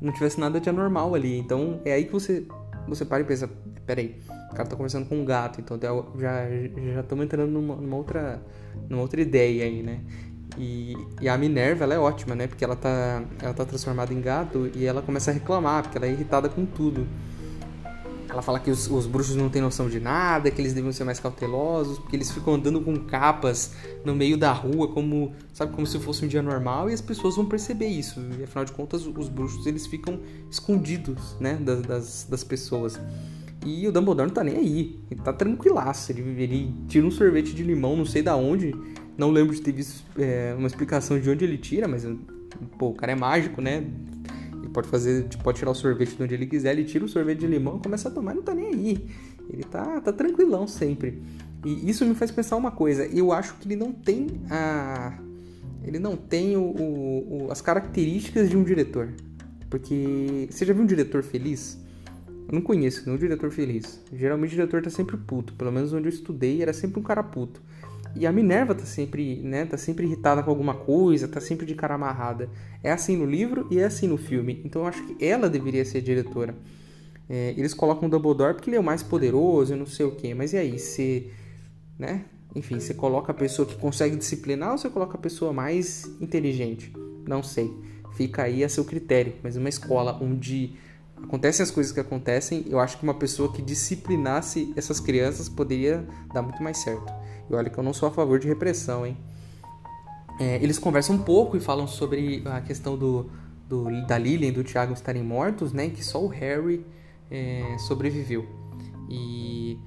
não 0.00 0.12
tivesse 0.12 0.38
nada 0.38 0.60
de 0.60 0.68
anormal 0.68 1.14
ali. 1.14 1.38
Então 1.38 1.80
é 1.84 1.92
aí 1.92 2.04
que 2.04 2.12
você 2.12 2.46
você 2.86 3.04
para 3.04 3.20
e 3.20 3.24
pensa, 3.24 3.48
peraí, 3.84 4.20
o 4.52 4.54
cara 4.54 4.68
tá 4.68 4.76
conversando 4.76 5.08
com 5.08 5.16
um 5.16 5.24
gato, 5.24 5.60
então 5.60 5.78
já 6.18 6.48
já 6.94 7.00
estamos 7.00 7.24
entrando 7.24 7.50
numa, 7.50 7.74
numa, 7.74 7.96
outra 7.96 8.40
numa 8.88 9.02
outra 9.02 9.20
ideia 9.20 9.64
aí, 9.64 9.82
né? 9.82 10.00
E, 10.56 10.94
e, 11.20 11.28
a 11.28 11.36
Minerva, 11.36 11.84
ela 11.84 11.94
é 11.94 11.98
ótima, 11.98 12.34
né? 12.34 12.46
Porque 12.46 12.64
ela 12.64 12.76
tá, 12.76 13.22
ela 13.42 13.52
tá 13.52 13.64
transformada 13.64 14.14
em 14.14 14.20
gato 14.20 14.70
e 14.74 14.86
ela 14.86 15.02
começa 15.02 15.30
a 15.30 15.34
reclamar, 15.34 15.82
porque 15.82 15.98
ela 15.98 16.06
é 16.06 16.12
irritada 16.12 16.48
com 16.48 16.64
tudo. 16.64 17.06
Ela 18.36 18.42
fala 18.42 18.60
que 18.60 18.70
os, 18.70 18.86
os, 18.90 19.06
bruxos 19.06 19.34
não 19.34 19.48
têm 19.48 19.62
noção 19.62 19.88
de 19.88 19.98
nada, 19.98 20.50
que 20.50 20.60
eles 20.60 20.74
devem 20.74 20.92
ser 20.92 21.04
mais 21.04 21.18
cautelosos, 21.18 21.98
porque 21.98 22.14
eles 22.14 22.30
ficam 22.30 22.52
andando 22.52 22.82
com 22.82 22.94
capas 22.94 23.72
no 24.04 24.14
meio 24.14 24.36
da 24.36 24.52
rua, 24.52 24.88
como 24.88 25.32
sabe, 25.54 25.72
como 25.72 25.86
se 25.86 25.98
fosse 25.98 26.22
um 26.22 26.28
dia 26.28 26.42
normal, 26.42 26.90
e 26.90 26.92
as 26.92 27.00
pessoas 27.00 27.36
vão 27.36 27.46
perceber 27.46 27.86
isso. 27.86 28.20
E 28.38 28.44
afinal 28.44 28.66
de 28.66 28.72
contas, 28.72 29.06
os 29.06 29.30
bruxos 29.30 29.66
eles 29.66 29.86
ficam 29.86 30.20
escondidos, 30.50 31.34
né, 31.40 31.54
das, 31.54 31.80
das, 31.80 32.26
das 32.28 32.44
pessoas. 32.44 33.00
E 33.64 33.88
o 33.88 33.90
Dumbledore 33.90 34.28
não 34.28 34.34
tá 34.34 34.44
nem 34.44 34.58
aí, 34.58 35.00
ele 35.10 35.22
tá 35.22 35.32
tranquilaço. 35.32 36.12
Ele, 36.12 36.20
ele 36.42 36.74
tira 36.88 37.06
um 37.06 37.10
sorvete 37.10 37.54
de 37.54 37.62
limão, 37.62 37.96
não 37.96 38.04
sei 38.04 38.20
da 38.20 38.36
onde, 38.36 38.74
não 39.16 39.30
lembro 39.30 39.54
de 39.54 39.62
ter 39.62 39.72
visto 39.72 40.04
é, 40.18 40.54
uma 40.58 40.66
explicação 40.66 41.18
de 41.18 41.30
onde 41.30 41.42
ele 41.42 41.56
tira, 41.56 41.88
mas 41.88 42.06
pô, 42.78 42.88
o 42.90 42.94
cara 42.94 43.12
é 43.12 43.16
mágico, 43.16 43.62
né? 43.62 43.82
Pode 44.76 44.88
fazer, 44.88 45.26
pode 45.42 45.58
tirar 45.58 45.70
o 45.70 45.74
sorvete 45.74 46.16
de 46.16 46.22
onde 46.22 46.34
ele 46.34 46.46
quiser, 46.46 46.72
ele 46.72 46.84
tira 46.84 47.02
o 47.02 47.08
sorvete 47.08 47.38
de 47.38 47.46
limão, 47.46 47.78
começa 47.78 48.10
a 48.10 48.12
tomar, 48.12 48.34
não 48.34 48.42
tá 48.42 48.54
nem 48.54 48.66
aí. 48.66 49.06
Ele 49.48 49.64
tá, 49.64 50.02
tá 50.02 50.12
tranquilão 50.12 50.68
sempre. 50.68 51.22
E 51.64 51.88
isso 51.88 52.04
me 52.04 52.14
faz 52.14 52.30
pensar 52.30 52.56
uma 52.56 52.70
coisa, 52.70 53.06
eu 53.06 53.32
acho 53.32 53.54
que 53.54 53.66
ele 53.66 53.76
não 53.76 53.90
tem 53.90 54.26
a 54.50 55.18
ele 55.82 56.00
não 56.00 56.16
tem 56.16 56.56
o, 56.56 56.62
o, 56.62 57.46
o, 57.46 57.52
as 57.52 57.60
características 57.60 58.50
de 58.50 58.56
um 58.56 58.64
diretor. 58.64 59.14
Porque 59.70 60.48
você 60.50 60.66
já 60.66 60.74
viu 60.74 60.82
um 60.82 60.86
diretor 60.86 61.22
feliz? 61.22 61.78
Eu 62.48 62.54
não 62.54 62.60
conheço 62.60 63.04
nenhum 63.06 63.16
diretor 63.16 63.50
feliz. 63.52 64.00
Geralmente 64.12 64.50
o 64.50 64.56
diretor 64.56 64.82
tá 64.82 64.90
sempre 64.90 65.16
puto. 65.16 65.54
Pelo 65.54 65.70
menos 65.70 65.92
onde 65.92 66.06
eu 66.06 66.12
estudei 66.12 66.60
era 66.60 66.72
sempre 66.72 66.98
um 66.98 67.04
cara 67.04 67.22
puto. 67.22 67.62
E 68.14 68.26
a 68.26 68.32
Minerva 68.32 68.74
tá 68.74 68.84
sempre, 68.84 69.36
né, 69.42 69.64
tá 69.64 69.76
sempre 69.76 70.06
irritada 70.06 70.42
com 70.42 70.50
alguma 70.50 70.74
coisa, 70.74 71.26
tá 71.26 71.40
sempre 71.40 71.66
de 71.66 71.74
cara 71.74 71.94
amarrada. 71.94 72.48
É 72.82 72.90
assim 72.90 73.16
no 73.16 73.26
livro 73.26 73.66
e 73.70 73.78
é 73.78 73.84
assim 73.84 74.06
no 74.06 74.16
filme. 74.16 74.60
Então 74.64 74.82
eu 74.82 74.88
acho 74.88 75.02
que 75.06 75.24
ela 75.24 75.48
deveria 75.48 75.84
ser 75.84 76.00
diretora. 76.00 76.54
É, 77.28 77.54
eles 77.56 77.74
colocam 77.74 78.06
o 78.08 78.10
Dumbledore 78.10 78.54
porque 78.54 78.70
ele 78.70 78.76
é 78.76 78.80
o 78.80 78.84
mais 78.84 79.02
poderoso 79.02 79.74
não 79.74 79.86
sei 79.86 80.06
o 80.06 80.12
que. 80.12 80.34
Mas 80.34 80.52
e 80.52 80.56
aí, 80.56 80.78
você, 80.78 81.30
né? 81.98 82.24
Enfim, 82.54 82.80
você 82.80 82.94
coloca 82.94 83.32
a 83.32 83.34
pessoa 83.34 83.66
que 83.66 83.74
consegue 83.76 84.16
disciplinar 84.16 84.72
ou 84.72 84.78
você 84.78 84.88
coloca 84.88 85.16
a 85.16 85.20
pessoa 85.20 85.52
mais 85.52 86.06
inteligente? 86.20 86.92
Não 87.26 87.42
sei. 87.42 87.70
Fica 88.16 88.44
aí 88.44 88.64
a 88.64 88.68
seu 88.68 88.84
critério. 88.84 89.34
Mas 89.42 89.56
uma 89.56 89.68
escola 89.68 90.18
onde 90.22 90.74
acontecem 91.22 91.62
as 91.62 91.70
coisas 91.70 91.92
que 91.92 92.00
acontecem, 92.00 92.64
eu 92.68 92.78
acho 92.78 92.96
que 92.96 93.02
uma 93.02 93.14
pessoa 93.14 93.52
que 93.52 93.60
disciplinasse 93.60 94.72
essas 94.76 95.00
crianças 95.00 95.48
poderia 95.48 96.06
dar 96.32 96.42
muito 96.42 96.62
mais 96.62 96.78
certo. 96.78 97.12
E 97.50 97.54
olha 97.54 97.70
que 97.70 97.78
eu 97.78 97.84
não 97.84 97.92
sou 97.92 98.08
a 98.08 98.12
favor 98.12 98.38
de 98.38 98.48
repressão, 98.48 99.06
hein? 99.06 99.16
É, 100.38 100.56
eles 100.62 100.78
conversam 100.78 101.16
um 101.16 101.22
pouco 101.22 101.56
e 101.56 101.60
falam 101.60 101.86
sobre 101.86 102.42
a 102.44 102.60
questão 102.60 102.96
do, 102.96 103.30
do 103.68 103.84
da 104.06 104.18
Lilian 104.18 104.48
e 104.48 104.52
do 104.52 104.62
Thiago 104.62 104.92
estarem 104.92 105.22
mortos, 105.22 105.72
né? 105.72 105.88
Que 105.88 106.04
só 106.04 106.22
o 106.22 106.28
Harry 106.28 106.84
é, 107.30 107.76
sobreviveu. 107.78 108.46
E 109.08 109.78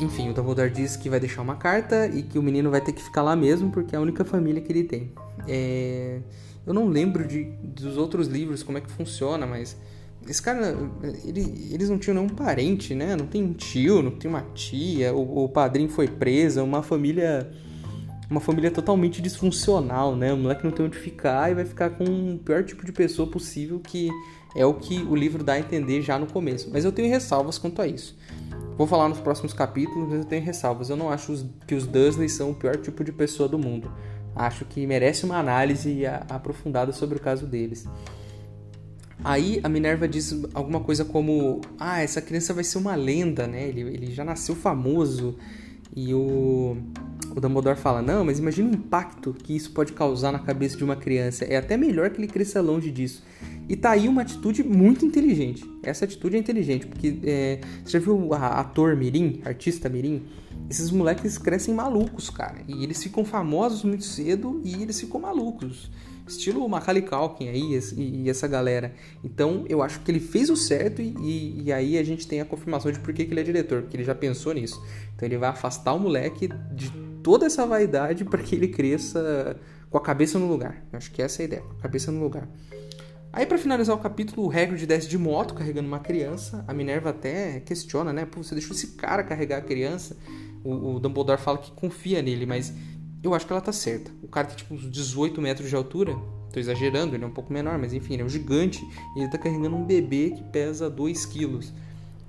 enfim, 0.00 0.28
o 0.28 0.34
Dumbledore 0.34 0.70
diz 0.70 0.94
que 0.96 1.08
vai 1.08 1.18
deixar 1.18 1.42
uma 1.42 1.56
carta 1.56 2.06
e 2.06 2.22
que 2.22 2.38
o 2.38 2.42
menino 2.42 2.70
vai 2.70 2.80
ter 2.80 2.92
que 2.92 3.02
ficar 3.02 3.22
lá 3.22 3.34
mesmo 3.34 3.70
porque 3.70 3.94
é 3.94 3.98
a 3.98 4.02
única 4.02 4.24
família 4.24 4.60
que 4.60 4.70
ele 4.70 4.84
tem. 4.84 5.12
É... 5.48 6.20
Eu 6.66 6.74
não 6.74 6.88
lembro 6.88 7.26
de, 7.26 7.44
dos 7.44 7.96
outros 7.96 8.26
livros 8.26 8.62
como 8.62 8.76
é 8.76 8.80
que 8.80 8.90
funciona, 8.90 9.46
mas 9.46 9.76
esse 10.28 10.42
cara, 10.42 10.76
ele, 11.24 11.68
eles 11.72 11.88
não 11.88 11.98
tinham 11.98 12.14
nenhum 12.22 12.34
parente, 12.34 12.94
né? 12.94 13.16
Não 13.16 13.26
tem 13.26 13.42
um 13.42 13.52
tio, 13.52 14.02
não 14.02 14.10
tem 14.10 14.28
uma 14.28 14.42
tia, 14.54 15.14
o, 15.14 15.44
o 15.44 15.48
padrinho 15.48 15.88
foi 15.88 16.08
preso, 16.08 16.60
é 16.60 16.62
uma 16.62 16.82
família. 16.82 17.50
Uma 18.28 18.40
família 18.40 18.72
totalmente 18.72 19.22
disfuncional, 19.22 20.16
né? 20.16 20.32
O 20.32 20.36
moleque 20.36 20.64
não 20.64 20.72
tem 20.72 20.84
onde 20.84 20.98
ficar 20.98 21.48
e 21.48 21.54
vai 21.54 21.64
ficar 21.64 21.90
com 21.90 22.34
o 22.34 22.38
pior 22.38 22.64
tipo 22.64 22.84
de 22.84 22.90
pessoa 22.90 23.30
possível, 23.30 23.78
que 23.78 24.10
é 24.56 24.66
o 24.66 24.74
que 24.74 24.98
o 25.02 25.14
livro 25.14 25.44
dá 25.44 25.52
a 25.52 25.60
entender 25.60 26.02
já 26.02 26.18
no 26.18 26.26
começo. 26.26 26.68
Mas 26.72 26.84
eu 26.84 26.90
tenho 26.90 27.08
ressalvas 27.08 27.56
quanto 27.56 27.80
a 27.80 27.86
isso. 27.86 28.18
Vou 28.76 28.86
falar 28.86 29.08
nos 29.08 29.20
próximos 29.20 29.52
capítulos, 29.52 30.08
mas 30.08 30.18
eu 30.18 30.24
tenho 30.24 30.42
ressalvas. 30.42 30.90
Eu 30.90 30.96
não 30.96 31.08
acho 31.08 31.48
que 31.68 31.74
os 31.76 31.86
Dursley 31.86 32.28
são 32.28 32.50
o 32.50 32.54
pior 32.54 32.76
tipo 32.76 33.04
de 33.04 33.12
pessoa 33.12 33.48
do 33.48 33.58
mundo. 33.58 33.92
Acho 34.34 34.64
que 34.64 34.86
merece 34.86 35.24
uma 35.24 35.38
análise 35.38 36.04
aprofundada 36.28 36.92
sobre 36.92 37.16
o 37.16 37.20
caso 37.20 37.46
deles. 37.46 37.86
Aí 39.26 39.58
a 39.64 39.68
Minerva 39.68 40.06
diz 40.06 40.40
alguma 40.54 40.78
coisa 40.78 41.04
como: 41.04 41.60
Ah, 41.80 42.00
essa 42.00 42.22
criança 42.22 42.54
vai 42.54 42.62
ser 42.62 42.78
uma 42.78 42.94
lenda, 42.94 43.44
né? 43.48 43.68
Ele, 43.68 43.80
ele 43.80 44.12
já 44.12 44.24
nasceu 44.24 44.54
famoso. 44.54 45.34
E 45.96 46.14
o, 46.14 46.76
o 47.34 47.40
Dumbledore 47.40 47.76
fala: 47.76 48.00
Não, 48.00 48.24
mas 48.24 48.38
imagina 48.38 48.70
o 48.70 48.72
impacto 48.72 49.34
que 49.34 49.56
isso 49.56 49.72
pode 49.72 49.94
causar 49.94 50.30
na 50.30 50.38
cabeça 50.38 50.76
de 50.76 50.84
uma 50.84 50.94
criança. 50.94 51.44
É 51.44 51.56
até 51.56 51.76
melhor 51.76 52.10
que 52.10 52.20
ele 52.20 52.28
cresça 52.28 52.60
longe 52.60 52.88
disso. 52.92 53.24
E 53.68 53.74
tá 53.74 53.90
aí 53.90 54.06
uma 54.06 54.22
atitude 54.22 54.62
muito 54.62 55.04
inteligente. 55.04 55.68
Essa 55.82 56.04
atitude 56.04 56.36
é 56.36 56.38
inteligente, 56.38 56.86
porque 56.86 57.18
é, 57.24 57.58
você 57.84 57.98
já 57.98 57.98
viu 57.98 58.32
a 58.32 58.60
ator 58.60 58.94
Mirim, 58.94 59.40
artista 59.44 59.88
Mirim? 59.88 60.22
Esses 60.70 60.92
moleques 60.92 61.36
crescem 61.36 61.74
malucos, 61.74 62.30
cara. 62.30 62.58
E 62.68 62.84
eles 62.84 63.02
ficam 63.02 63.24
famosos 63.24 63.82
muito 63.82 64.04
cedo 64.04 64.60
e 64.64 64.80
eles 64.80 65.00
ficam 65.00 65.20
malucos 65.20 65.90
estilo 66.26 66.68
Macaulay 66.68 67.02
Culkin 67.02 67.48
aí 67.48 67.80
e, 67.96 68.22
e, 68.22 68.30
essa 68.30 68.46
galera. 68.46 68.94
Então 69.22 69.64
eu 69.68 69.82
acho 69.82 70.00
que 70.00 70.10
ele 70.10 70.20
fez 70.20 70.50
o 70.50 70.56
certo 70.56 71.00
e, 71.00 71.14
e, 71.20 71.62
e, 71.64 71.72
aí 71.72 71.98
a 71.98 72.02
gente 72.02 72.26
tem 72.26 72.40
a 72.40 72.44
confirmação 72.44 72.90
de 72.90 72.98
por 72.98 73.12
que, 73.12 73.24
que 73.24 73.32
ele 73.32 73.40
é 73.40 73.44
diretor, 73.44 73.82
porque 73.82 73.96
ele 73.96 74.04
já 74.04 74.14
pensou 74.14 74.52
nisso. 74.52 74.82
Então 75.14 75.26
ele 75.26 75.38
vai 75.38 75.50
afastar 75.50 75.94
o 75.94 75.98
moleque 75.98 76.48
de 76.72 76.90
toda 77.22 77.46
essa 77.46 77.66
vaidade 77.66 78.24
para 78.24 78.42
que 78.42 78.54
ele 78.54 78.68
cresça 78.68 79.56
com 79.90 79.98
a 79.98 80.00
cabeça 80.00 80.38
no 80.38 80.48
lugar. 80.48 80.84
Eu 80.92 80.98
acho 80.98 81.10
que 81.10 81.22
essa 81.22 81.42
é 81.42 81.44
a 81.44 81.46
ideia, 81.46 81.62
com 81.62 81.72
a 81.72 81.80
cabeça 81.80 82.10
no 82.10 82.22
lugar. 82.22 82.48
Aí 83.32 83.44
para 83.44 83.58
finalizar 83.58 83.94
o 83.94 83.98
capítulo, 83.98 84.46
o 84.46 84.50
Hagrid 84.50 84.86
desce 84.86 85.08
de 85.08 85.18
moto 85.18 85.52
carregando 85.52 85.86
uma 85.86 85.98
criança. 85.98 86.64
A 86.66 86.72
Minerva 86.72 87.10
até 87.10 87.60
questiona, 87.60 88.10
né? 88.12 88.24
Pô, 88.24 88.42
você 88.42 88.54
deixou 88.54 88.74
esse 88.74 88.92
cara 88.92 89.22
carregar 89.22 89.58
a 89.58 89.60
criança? 89.60 90.16
O, 90.64 90.94
o 90.94 90.98
Dumbledore 91.00 91.40
fala 91.40 91.58
que 91.58 91.70
confia 91.72 92.22
nele, 92.22 92.46
mas 92.46 92.72
eu 93.22 93.34
acho 93.34 93.46
que 93.46 93.52
ela 93.52 93.60
tá 93.60 93.72
certa. 93.72 94.10
O 94.22 94.28
cara 94.28 94.46
tem 94.46 94.56
tipo 94.56 94.74
uns 94.74 94.90
18 94.90 95.40
metros 95.40 95.68
de 95.68 95.76
altura. 95.76 96.16
Tô 96.52 96.60
exagerando, 96.60 97.14
ele 97.14 97.24
é 97.24 97.26
um 97.26 97.32
pouco 97.32 97.52
menor, 97.52 97.78
mas 97.78 97.92
enfim, 97.92 98.14
ele 98.14 98.22
é 98.22 98.24
um 98.24 98.28
gigante. 98.28 98.86
E 99.16 99.20
ele 99.20 99.30
tá 99.30 99.38
carregando 99.38 99.76
um 99.76 99.84
bebê 99.84 100.30
que 100.30 100.42
pesa 100.44 100.88
2 100.88 101.26
quilos. 101.26 101.72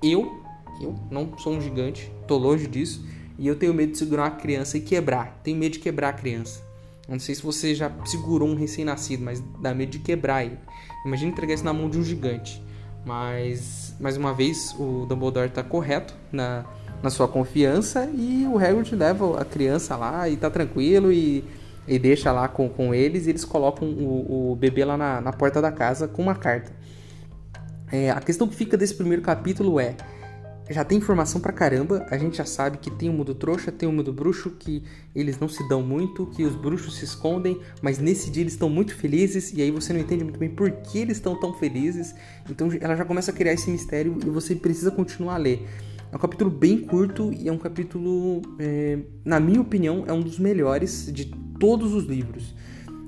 Eu, 0.01 0.44
eu 0.82 0.96
não 1.12 1.38
sou 1.38 1.53
um 1.53 1.62
gigante, 1.62 2.12
tô 2.27 2.38
longe 2.38 2.67
disso. 2.67 3.06
E 3.38 3.48
eu 3.48 3.56
tenho 3.56 3.74
medo 3.74 3.91
de 3.91 3.98
segurar 3.98 4.24
uma 4.24 4.32
criança 4.32 4.77
e 4.77 4.82
quebrar. 4.82 5.39
Tenho 5.44 5.58
medo 5.58 5.74
de 5.74 5.79
quebrar 5.79 6.10
a 6.10 6.13
criança. 6.13 6.65
Não 7.08 7.20
sei 7.20 7.36
se 7.36 7.41
você 7.41 7.74
já 7.74 7.91
segurou 8.06 8.50
um 8.50 8.56
recém-nascido, 8.56 9.24
mas 9.24 9.41
dá 9.62 9.74
medo 9.74 9.91
de 9.91 10.00
quebrar 10.00 10.44
ele. 10.44 10.58
Imagina 11.06 11.32
entregar 11.32 11.53
isso 11.53 11.63
na 11.63 11.72
mão 11.72 11.89
de 11.89 11.98
um 11.98 12.03
gigante. 12.03 12.62
Mas, 13.06 13.96
mais 14.00 14.17
uma 14.17 14.34
vez, 14.34 14.75
o 14.77 15.06
Dumbledore 15.06 15.48
está 15.48 15.63
correto 15.63 16.13
na, 16.32 16.65
na 17.01 17.10
sua 17.10 17.27
confiança 17.27 18.10
e 18.13 18.46
o 18.48 18.58
Hagrid 18.58 18.96
leva 18.96 19.39
a 19.39 19.46
criança 19.46 19.96
lá 19.96 20.27
e 20.27 20.36
tá 20.36 20.50
tranquilo 20.50 21.12
e, 21.12 21.44
e 21.88 22.00
deixa 22.00 22.32
lá 22.32 22.48
com, 22.48 22.68
com 22.68 22.94
eles 22.94 23.27
e 23.27 23.30
eles 23.30 23.46
colocam 23.46 23.88
o, 23.88 24.51
o 24.51 24.56
bebê 24.56 24.84
lá 24.84 24.98
na, 24.98 25.22
na 25.22 25.32
porta 25.32 25.62
da 25.62 25.72
casa 25.72 26.08
com 26.08 26.22
uma 26.22 26.36
carta. 26.36 26.72
É, 27.92 28.10
a 28.12 28.20
questão 28.20 28.48
que 28.48 28.56
fica 28.56 28.75
desse 28.75 28.96
primeiro 28.96 29.22
capítulo 29.22 29.80
é 29.80 29.96
já 30.70 30.84
tem 30.84 30.98
informação 30.98 31.39
pra 31.39 31.54
caramba. 31.54 32.06
A 32.10 32.18
gente 32.18 32.38
já 32.38 32.46
sabe 32.46 32.77
que 32.77 32.92
tem 32.92 33.10
o 33.10 33.13
mundo 33.13 33.34
trouxa, 33.34 33.72
tem 33.72 33.88
o 33.88 33.92
mundo 33.92 34.12
bruxo, 34.12 34.51
que 34.51 34.84
eles 35.16 35.39
não 35.39 35.48
se 35.48 35.68
dão 35.68 35.82
muito, 35.82 36.25
que 36.27 36.44
os 36.44 36.56
bruxos 36.56 36.98
se 36.98 37.06
escondem, 37.06 37.60
mas 37.82 38.00
nesse 38.00 38.30
dia 38.30 38.44
eles 38.44 38.54
estão 38.54 38.70
muito 38.70 38.94
felizes 38.94 39.54
e 39.54 39.62
aí 39.62 39.72
você 39.72 39.94
não 39.94 40.00
entende 40.00 40.24
muito 40.24 40.39
bem 40.39 40.50
por 40.50 40.70
que 40.72 41.00
eles 41.00 41.18
estão 41.18 41.39
tão 41.39 41.54
felizes. 41.54 42.13
Então 42.50 42.70
ela 42.82 42.96
já 42.96 43.06
começa 43.06 43.32
a 43.32 43.34
criar 43.34 43.54
esse 43.54 43.70
mistério 43.70 44.18
e 44.25 44.30
você 44.30 44.56
precisa 44.56 44.92
continuar 44.92 45.36
a 45.36 45.38
ler. 45.38 45.66
É 46.12 46.16
um 46.16 46.20
capítulo 46.20 46.50
bem 46.50 46.80
curto 46.80 47.32
e 47.34 47.50
é 47.50 47.52
um 47.52 47.58
capítulo, 47.58 48.42
é, 48.60 49.00
na 49.26 49.40
minha 49.40 49.60
opinião, 49.60 50.06
é 50.08 50.14
um 50.14 50.22
dos 50.22 50.40
melhores 50.40 51.12
de 51.12 51.26
todos 51.60 51.94
os 51.94 52.06
livros. 52.06 52.56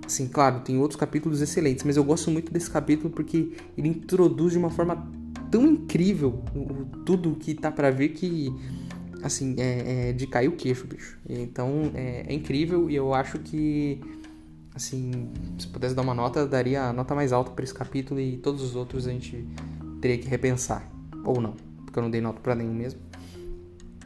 Assim, 0.05 0.27
claro, 0.27 0.61
tem 0.61 0.77
outros 0.77 0.99
capítulos 0.99 1.39
excelentes, 1.39 1.83
mas 1.83 1.95
eu 1.95 2.03
gosto 2.03 2.31
muito 2.31 2.51
desse 2.51 2.69
capítulo 2.69 3.09
porque 3.09 3.51
ele 3.77 3.87
introduz 3.87 4.53
de 4.53 4.57
uma 4.57 4.69
forma 4.69 5.07
tão 5.51 5.65
incrível 5.65 6.43
o, 6.55 6.85
tudo 7.05 7.35
que 7.35 7.53
tá 7.53 7.71
para 7.71 7.91
ver 7.91 8.09
que 8.09 8.53
assim 9.21 9.55
é, 9.57 10.09
é, 10.09 10.13
de 10.13 10.25
cair 10.27 10.47
o 10.47 10.53
queixo, 10.53 10.87
bicho. 10.87 11.17
Então 11.27 11.91
é, 11.93 12.25
é, 12.27 12.33
incrível 12.33 12.89
e 12.89 12.95
eu 12.95 13.13
acho 13.13 13.39
que 13.39 14.01
assim 14.73 15.29
se 15.57 15.67
pudesse 15.67 15.93
dar 15.93 16.01
uma 16.01 16.13
nota 16.13 16.47
daria 16.47 16.85
a 16.85 16.93
nota 16.93 17.13
mais 17.13 17.31
alta 17.31 17.51
para 17.51 17.63
esse 17.63 17.73
capítulo 17.73 18.19
e 18.19 18.37
todos 18.37 18.61
os 18.61 18.75
outros 18.75 19.07
a 19.07 19.11
gente 19.11 19.45
teria 20.01 20.17
que 20.17 20.27
repensar 20.27 20.89
ou 21.23 21.41
não, 21.41 21.53
porque 21.89 21.97
eu 21.97 22.03
não 22.03 22.11
dei 22.11 22.21
nota 22.21 22.39
para 22.39 22.53
nenhum 22.53 22.73
mesmo. 22.73 22.99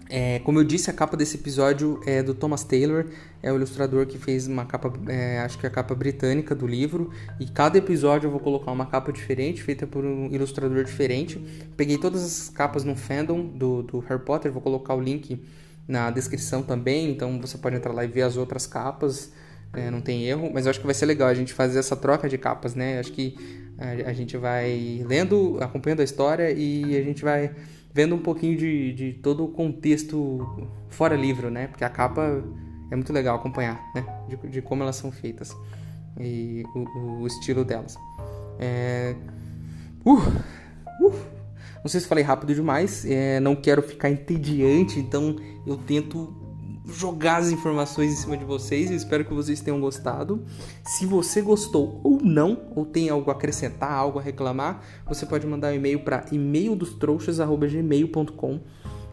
É, 0.10 0.40
como 0.40 0.60
eu 0.60 0.64
disse, 0.64 0.90
a 0.90 0.94
capa 0.94 1.18
desse 1.18 1.38
episódio 1.38 2.00
é 2.06 2.22
do 2.22 2.36
Thomas 2.36 2.64
Taylor, 2.64 3.06
é 3.42 3.52
o 3.52 3.56
ilustrador 3.56 4.06
que 4.06 4.18
fez 4.18 4.48
uma 4.48 4.64
capa, 4.64 4.94
é, 5.08 5.40
acho 5.40 5.58
que 5.58 5.66
é 5.66 5.70
a 5.70 5.72
capa 5.72 5.96
britânica 5.96 6.54
do 6.54 6.68
livro. 6.68 7.12
E 7.40 7.48
cada 7.48 7.78
episódio 7.78 8.28
eu 8.28 8.32
vou 8.32 8.40
colocar 8.40 8.72
uma 8.72 8.86
capa 8.86 9.12
diferente, 9.12 9.62
feita 9.64 9.88
por 9.88 10.06
um 10.06 10.28
ilustrador 10.28 10.84
diferente. 10.84 11.40
Peguei 11.76 11.98
todas 11.98 12.24
as 12.24 12.50
capas 12.50 12.84
no 12.84 12.96
fandom 12.96 13.44
do, 13.44 13.82
do 13.82 14.00
Harry 14.00 14.22
Potter, 14.22 14.52
vou 14.52 14.62
colocar 14.62 14.94
o 14.94 15.02
link 15.02 15.44
na 15.88 16.12
descrição 16.12 16.62
também, 16.62 17.10
então 17.10 17.42
você 17.42 17.58
pode 17.58 17.76
entrar 17.76 17.92
lá 17.92 18.06
e 18.06 18.08
ver 18.08 18.22
as 18.22 18.38
outras 18.38 18.68
capas, 18.68 19.34
é, 19.74 19.90
não 19.90 20.00
tem 20.00 20.26
erro. 20.26 20.52
Mas 20.54 20.66
eu 20.66 20.70
acho 20.70 20.80
que 20.80 20.86
vai 20.86 20.96
ser 20.96 21.08
legal 21.08 21.28
a 21.28 21.34
gente 21.34 21.54
fazer 21.54 21.80
essa 21.80 21.96
troca 21.96 22.30
de 22.30 22.38
capas, 22.38 22.76
né? 22.76 23.00
Acho 23.00 23.12
que 23.12 23.36
a, 23.84 24.10
a 24.10 24.14
gente 24.14 24.38
vai 24.38 25.04
lendo, 25.06 25.58
acompanhando 25.62 26.00
a 26.00 26.04
história 26.04 26.52
e 26.52 26.96
a 26.96 27.04
gente 27.04 27.24
vai 27.24 27.54
vendo 27.94 28.16
um 28.16 28.20
pouquinho 28.20 28.58
de, 28.58 28.94
de 28.94 29.14
todo 29.14 29.44
o 29.44 29.50
contexto 29.50 30.70
fora 30.90 31.16
livro, 31.16 31.52
né? 31.52 31.68
Porque 31.68 31.84
a 31.84 31.90
capa 31.90 32.44
é 32.90 32.96
muito 32.96 33.12
legal 33.12 33.36
acompanhar, 33.36 33.80
né? 33.94 34.06
De, 34.30 34.50
de 34.50 34.62
como 34.62 34.84
elas 34.84 34.96
são 34.96 35.12
feitas 35.12 35.56
e 36.20 36.64
o, 36.74 37.22
o 37.22 37.28
estilo 37.28 37.66
delas. 37.66 37.96
É... 38.60 39.16
Uh, 40.06 40.18
uh, 41.02 41.14
não 41.84 41.88
sei 41.88 42.00
se 42.00 42.08
falei 42.08 42.24
rápido 42.24 42.56
demais, 42.56 43.06
é, 43.06 43.40
não 43.40 43.56
quero 43.56 43.82
ficar 43.82 44.10
entediante, 44.10 45.00
então 45.00 45.36
eu 45.68 45.78
tento 45.78 46.34
jogar 46.86 47.38
as 47.38 47.50
informações 47.52 48.12
em 48.12 48.16
cima 48.16 48.36
de 48.38 48.44
vocês. 48.44 48.90
Eu 48.90 48.98
espero 48.98 49.24
que 49.26 49.34
vocês 49.34 49.62
tenham 49.62 49.80
gostado. 49.80 50.44
Se 50.86 51.06
você 51.06 51.42
gostou 51.42 52.02
ou 52.04 52.20
não, 52.22 52.64
ou 52.76 52.86
tem 52.86 53.10
algo 53.10 53.32
a 53.32 53.34
acrescentar, 53.34 53.92
algo 53.92 54.20
a 54.20 54.22
reclamar, 54.22 54.84
você 55.08 55.26
pode 55.26 55.48
mandar 55.48 55.72
um 55.72 55.76
e-mail 55.76 56.02
para 56.02 56.26
e-maildostrouxas@gmail.com. 56.32 58.60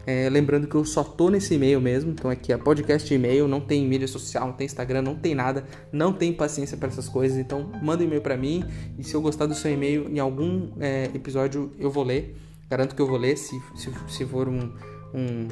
É, 0.05 0.29
lembrando 0.29 0.67
que 0.67 0.73
eu 0.73 0.83
só 0.83 1.03
tô 1.03 1.29
nesse 1.29 1.53
e-mail 1.53 1.79
mesmo, 1.79 2.11
então 2.11 2.31
aqui 2.31 2.51
é 2.51 2.57
podcast 2.57 3.13
e-mail, 3.13 3.47
não 3.47 3.61
tem 3.61 3.87
mídia 3.87 4.07
social, 4.07 4.47
não 4.47 4.53
tem 4.53 4.65
Instagram, 4.65 5.03
não 5.03 5.15
tem 5.15 5.35
nada, 5.35 5.63
não 5.91 6.11
tem 6.11 6.33
paciência 6.33 6.75
para 6.75 6.87
essas 6.87 7.07
coisas, 7.07 7.37
então 7.37 7.71
manda 7.83 8.01
um 8.01 8.07
e-mail 8.07 8.21
para 8.21 8.35
mim 8.35 8.65
e 8.97 9.03
se 9.03 9.13
eu 9.13 9.21
gostar 9.21 9.45
do 9.45 9.53
seu 9.53 9.71
e-mail 9.71 10.09
em 10.09 10.17
algum 10.17 10.71
é, 10.79 11.03
episódio 11.13 11.71
eu 11.77 11.91
vou 11.91 12.03
ler, 12.03 12.35
garanto 12.67 12.95
que 12.95 13.01
eu 13.01 13.05
vou 13.05 13.17
ler 13.17 13.37
se, 13.37 13.55
se, 13.75 13.91
se 14.07 14.25
for 14.25 14.49
um, 14.49 14.73
um 15.13 15.47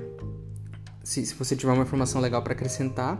se, 1.10 1.26
se 1.26 1.34
você 1.34 1.56
tiver 1.56 1.74
uma 1.74 1.82
informação 1.82 2.22
legal 2.22 2.44
para 2.44 2.54
acrescentar. 2.54 3.20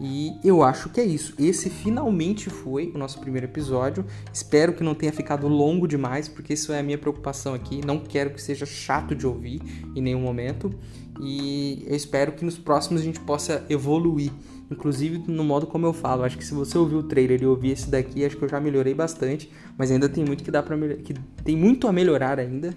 E 0.00 0.32
eu 0.44 0.62
acho 0.62 0.88
que 0.88 1.00
é 1.00 1.04
isso. 1.04 1.34
Esse 1.38 1.70
finalmente 1.70 2.50
foi 2.50 2.90
o 2.92 2.98
nosso 2.98 3.20
primeiro 3.20 3.46
episódio. 3.46 4.04
Espero 4.32 4.72
que 4.72 4.82
não 4.82 4.92
tenha 4.94 5.12
ficado 5.12 5.46
longo 5.46 5.86
demais, 5.86 6.28
porque 6.28 6.54
isso 6.54 6.72
é 6.72 6.80
a 6.80 6.82
minha 6.82 6.98
preocupação 6.98 7.54
aqui. 7.54 7.80
Não 7.84 8.00
quero 8.00 8.30
que 8.30 8.42
seja 8.42 8.66
chato 8.66 9.14
de 9.14 9.24
ouvir 9.24 9.62
em 9.94 10.02
nenhum 10.02 10.20
momento. 10.20 10.72
E 11.20 11.84
eu 11.86 11.94
espero 11.94 12.32
que 12.32 12.44
nos 12.44 12.58
próximos 12.58 13.02
a 13.02 13.04
gente 13.04 13.20
possa 13.20 13.64
evoluir. 13.70 14.32
Inclusive 14.68 15.22
no 15.28 15.44
modo 15.44 15.66
como 15.66 15.86
eu 15.86 15.92
falo. 15.92 16.24
Acho 16.24 16.36
que 16.36 16.44
se 16.44 16.54
você 16.54 16.76
ouvir 16.76 16.96
o 16.96 17.04
trailer 17.04 17.40
e 17.40 17.46
ouvir 17.46 17.70
esse 17.70 17.88
daqui, 17.88 18.24
acho 18.24 18.36
que 18.36 18.44
eu 18.44 18.48
já 18.48 18.60
melhorei 18.60 18.94
bastante. 18.94 19.48
Mas 19.76 19.92
ainda 19.92 20.08
tem 20.08 20.24
muito 20.24 20.42
que 20.42 20.50
dá 20.50 20.60
para 20.60 20.76
que 20.96 21.14
tem 21.44 21.56
muito 21.56 21.86
a 21.86 21.92
melhorar 21.92 22.40
ainda. 22.40 22.74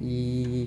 E 0.00 0.66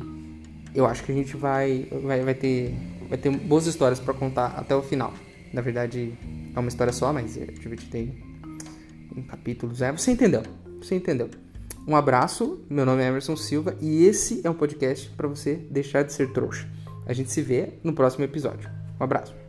eu 0.75 0.85
acho 0.85 1.03
que 1.03 1.11
a 1.11 1.15
gente 1.15 1.35
vai, 1.35 1.87
vai, 2.03 2.21
vai 2.21 2.33
ter 2.33 2.75
vai 3.13 3.17
ter 3.19 3.29
boas 3.29 3.67
histórias 3.67 3.99
para 3.99 4.11
contar 4.11 4.55
até 4.57 4.75
o 4.75 4.81
final. 4.81 5.13
Na 5.53 5.61
verdade, 5.61 6.17
é 6.55 6.59
uma 6.59 6.67
história 6.67 6.91
só, 6.91 7.13
mas 7.13 7.37
é 7.37 7.45
dividida 7.45 7.99
em, 7.99 8.17
em 9.15 9.21
capítulos. 9.21 9.83
É, 9.83 9.91
você 9.91 10.09
entendeu? 10.11 10.41
Você 10.81 10.95
entendeu? 10.95 11.29
Um 11.87 11.95
abraço, 11.95 12.65
meu 12.67 12.87
nome 12.87 13.03
é 13.03 13.07
Emerson 13.07 13.35
Silva 13.35 13.75
e 13.79 14.05
esse 14.05 14.41
é 14.43 14.49
um 14.49 14.55
podcast 14.55 15.09
para 15.11 15.27
você 15.27 15.55
deixar 15.69 16.01
de 16.01 16.11
ser 16.11 16.31
trouxa. 16.33 16.67
A 17.05 17.13
gente 17.13 17.31
se 17.31 17.41
vê 17.43 17.73
no 17.83 17.93
próximo 17.93 18.25
episódio. 18.25 18.67
Um 18.99 19.03
abraço. 19.03 19.42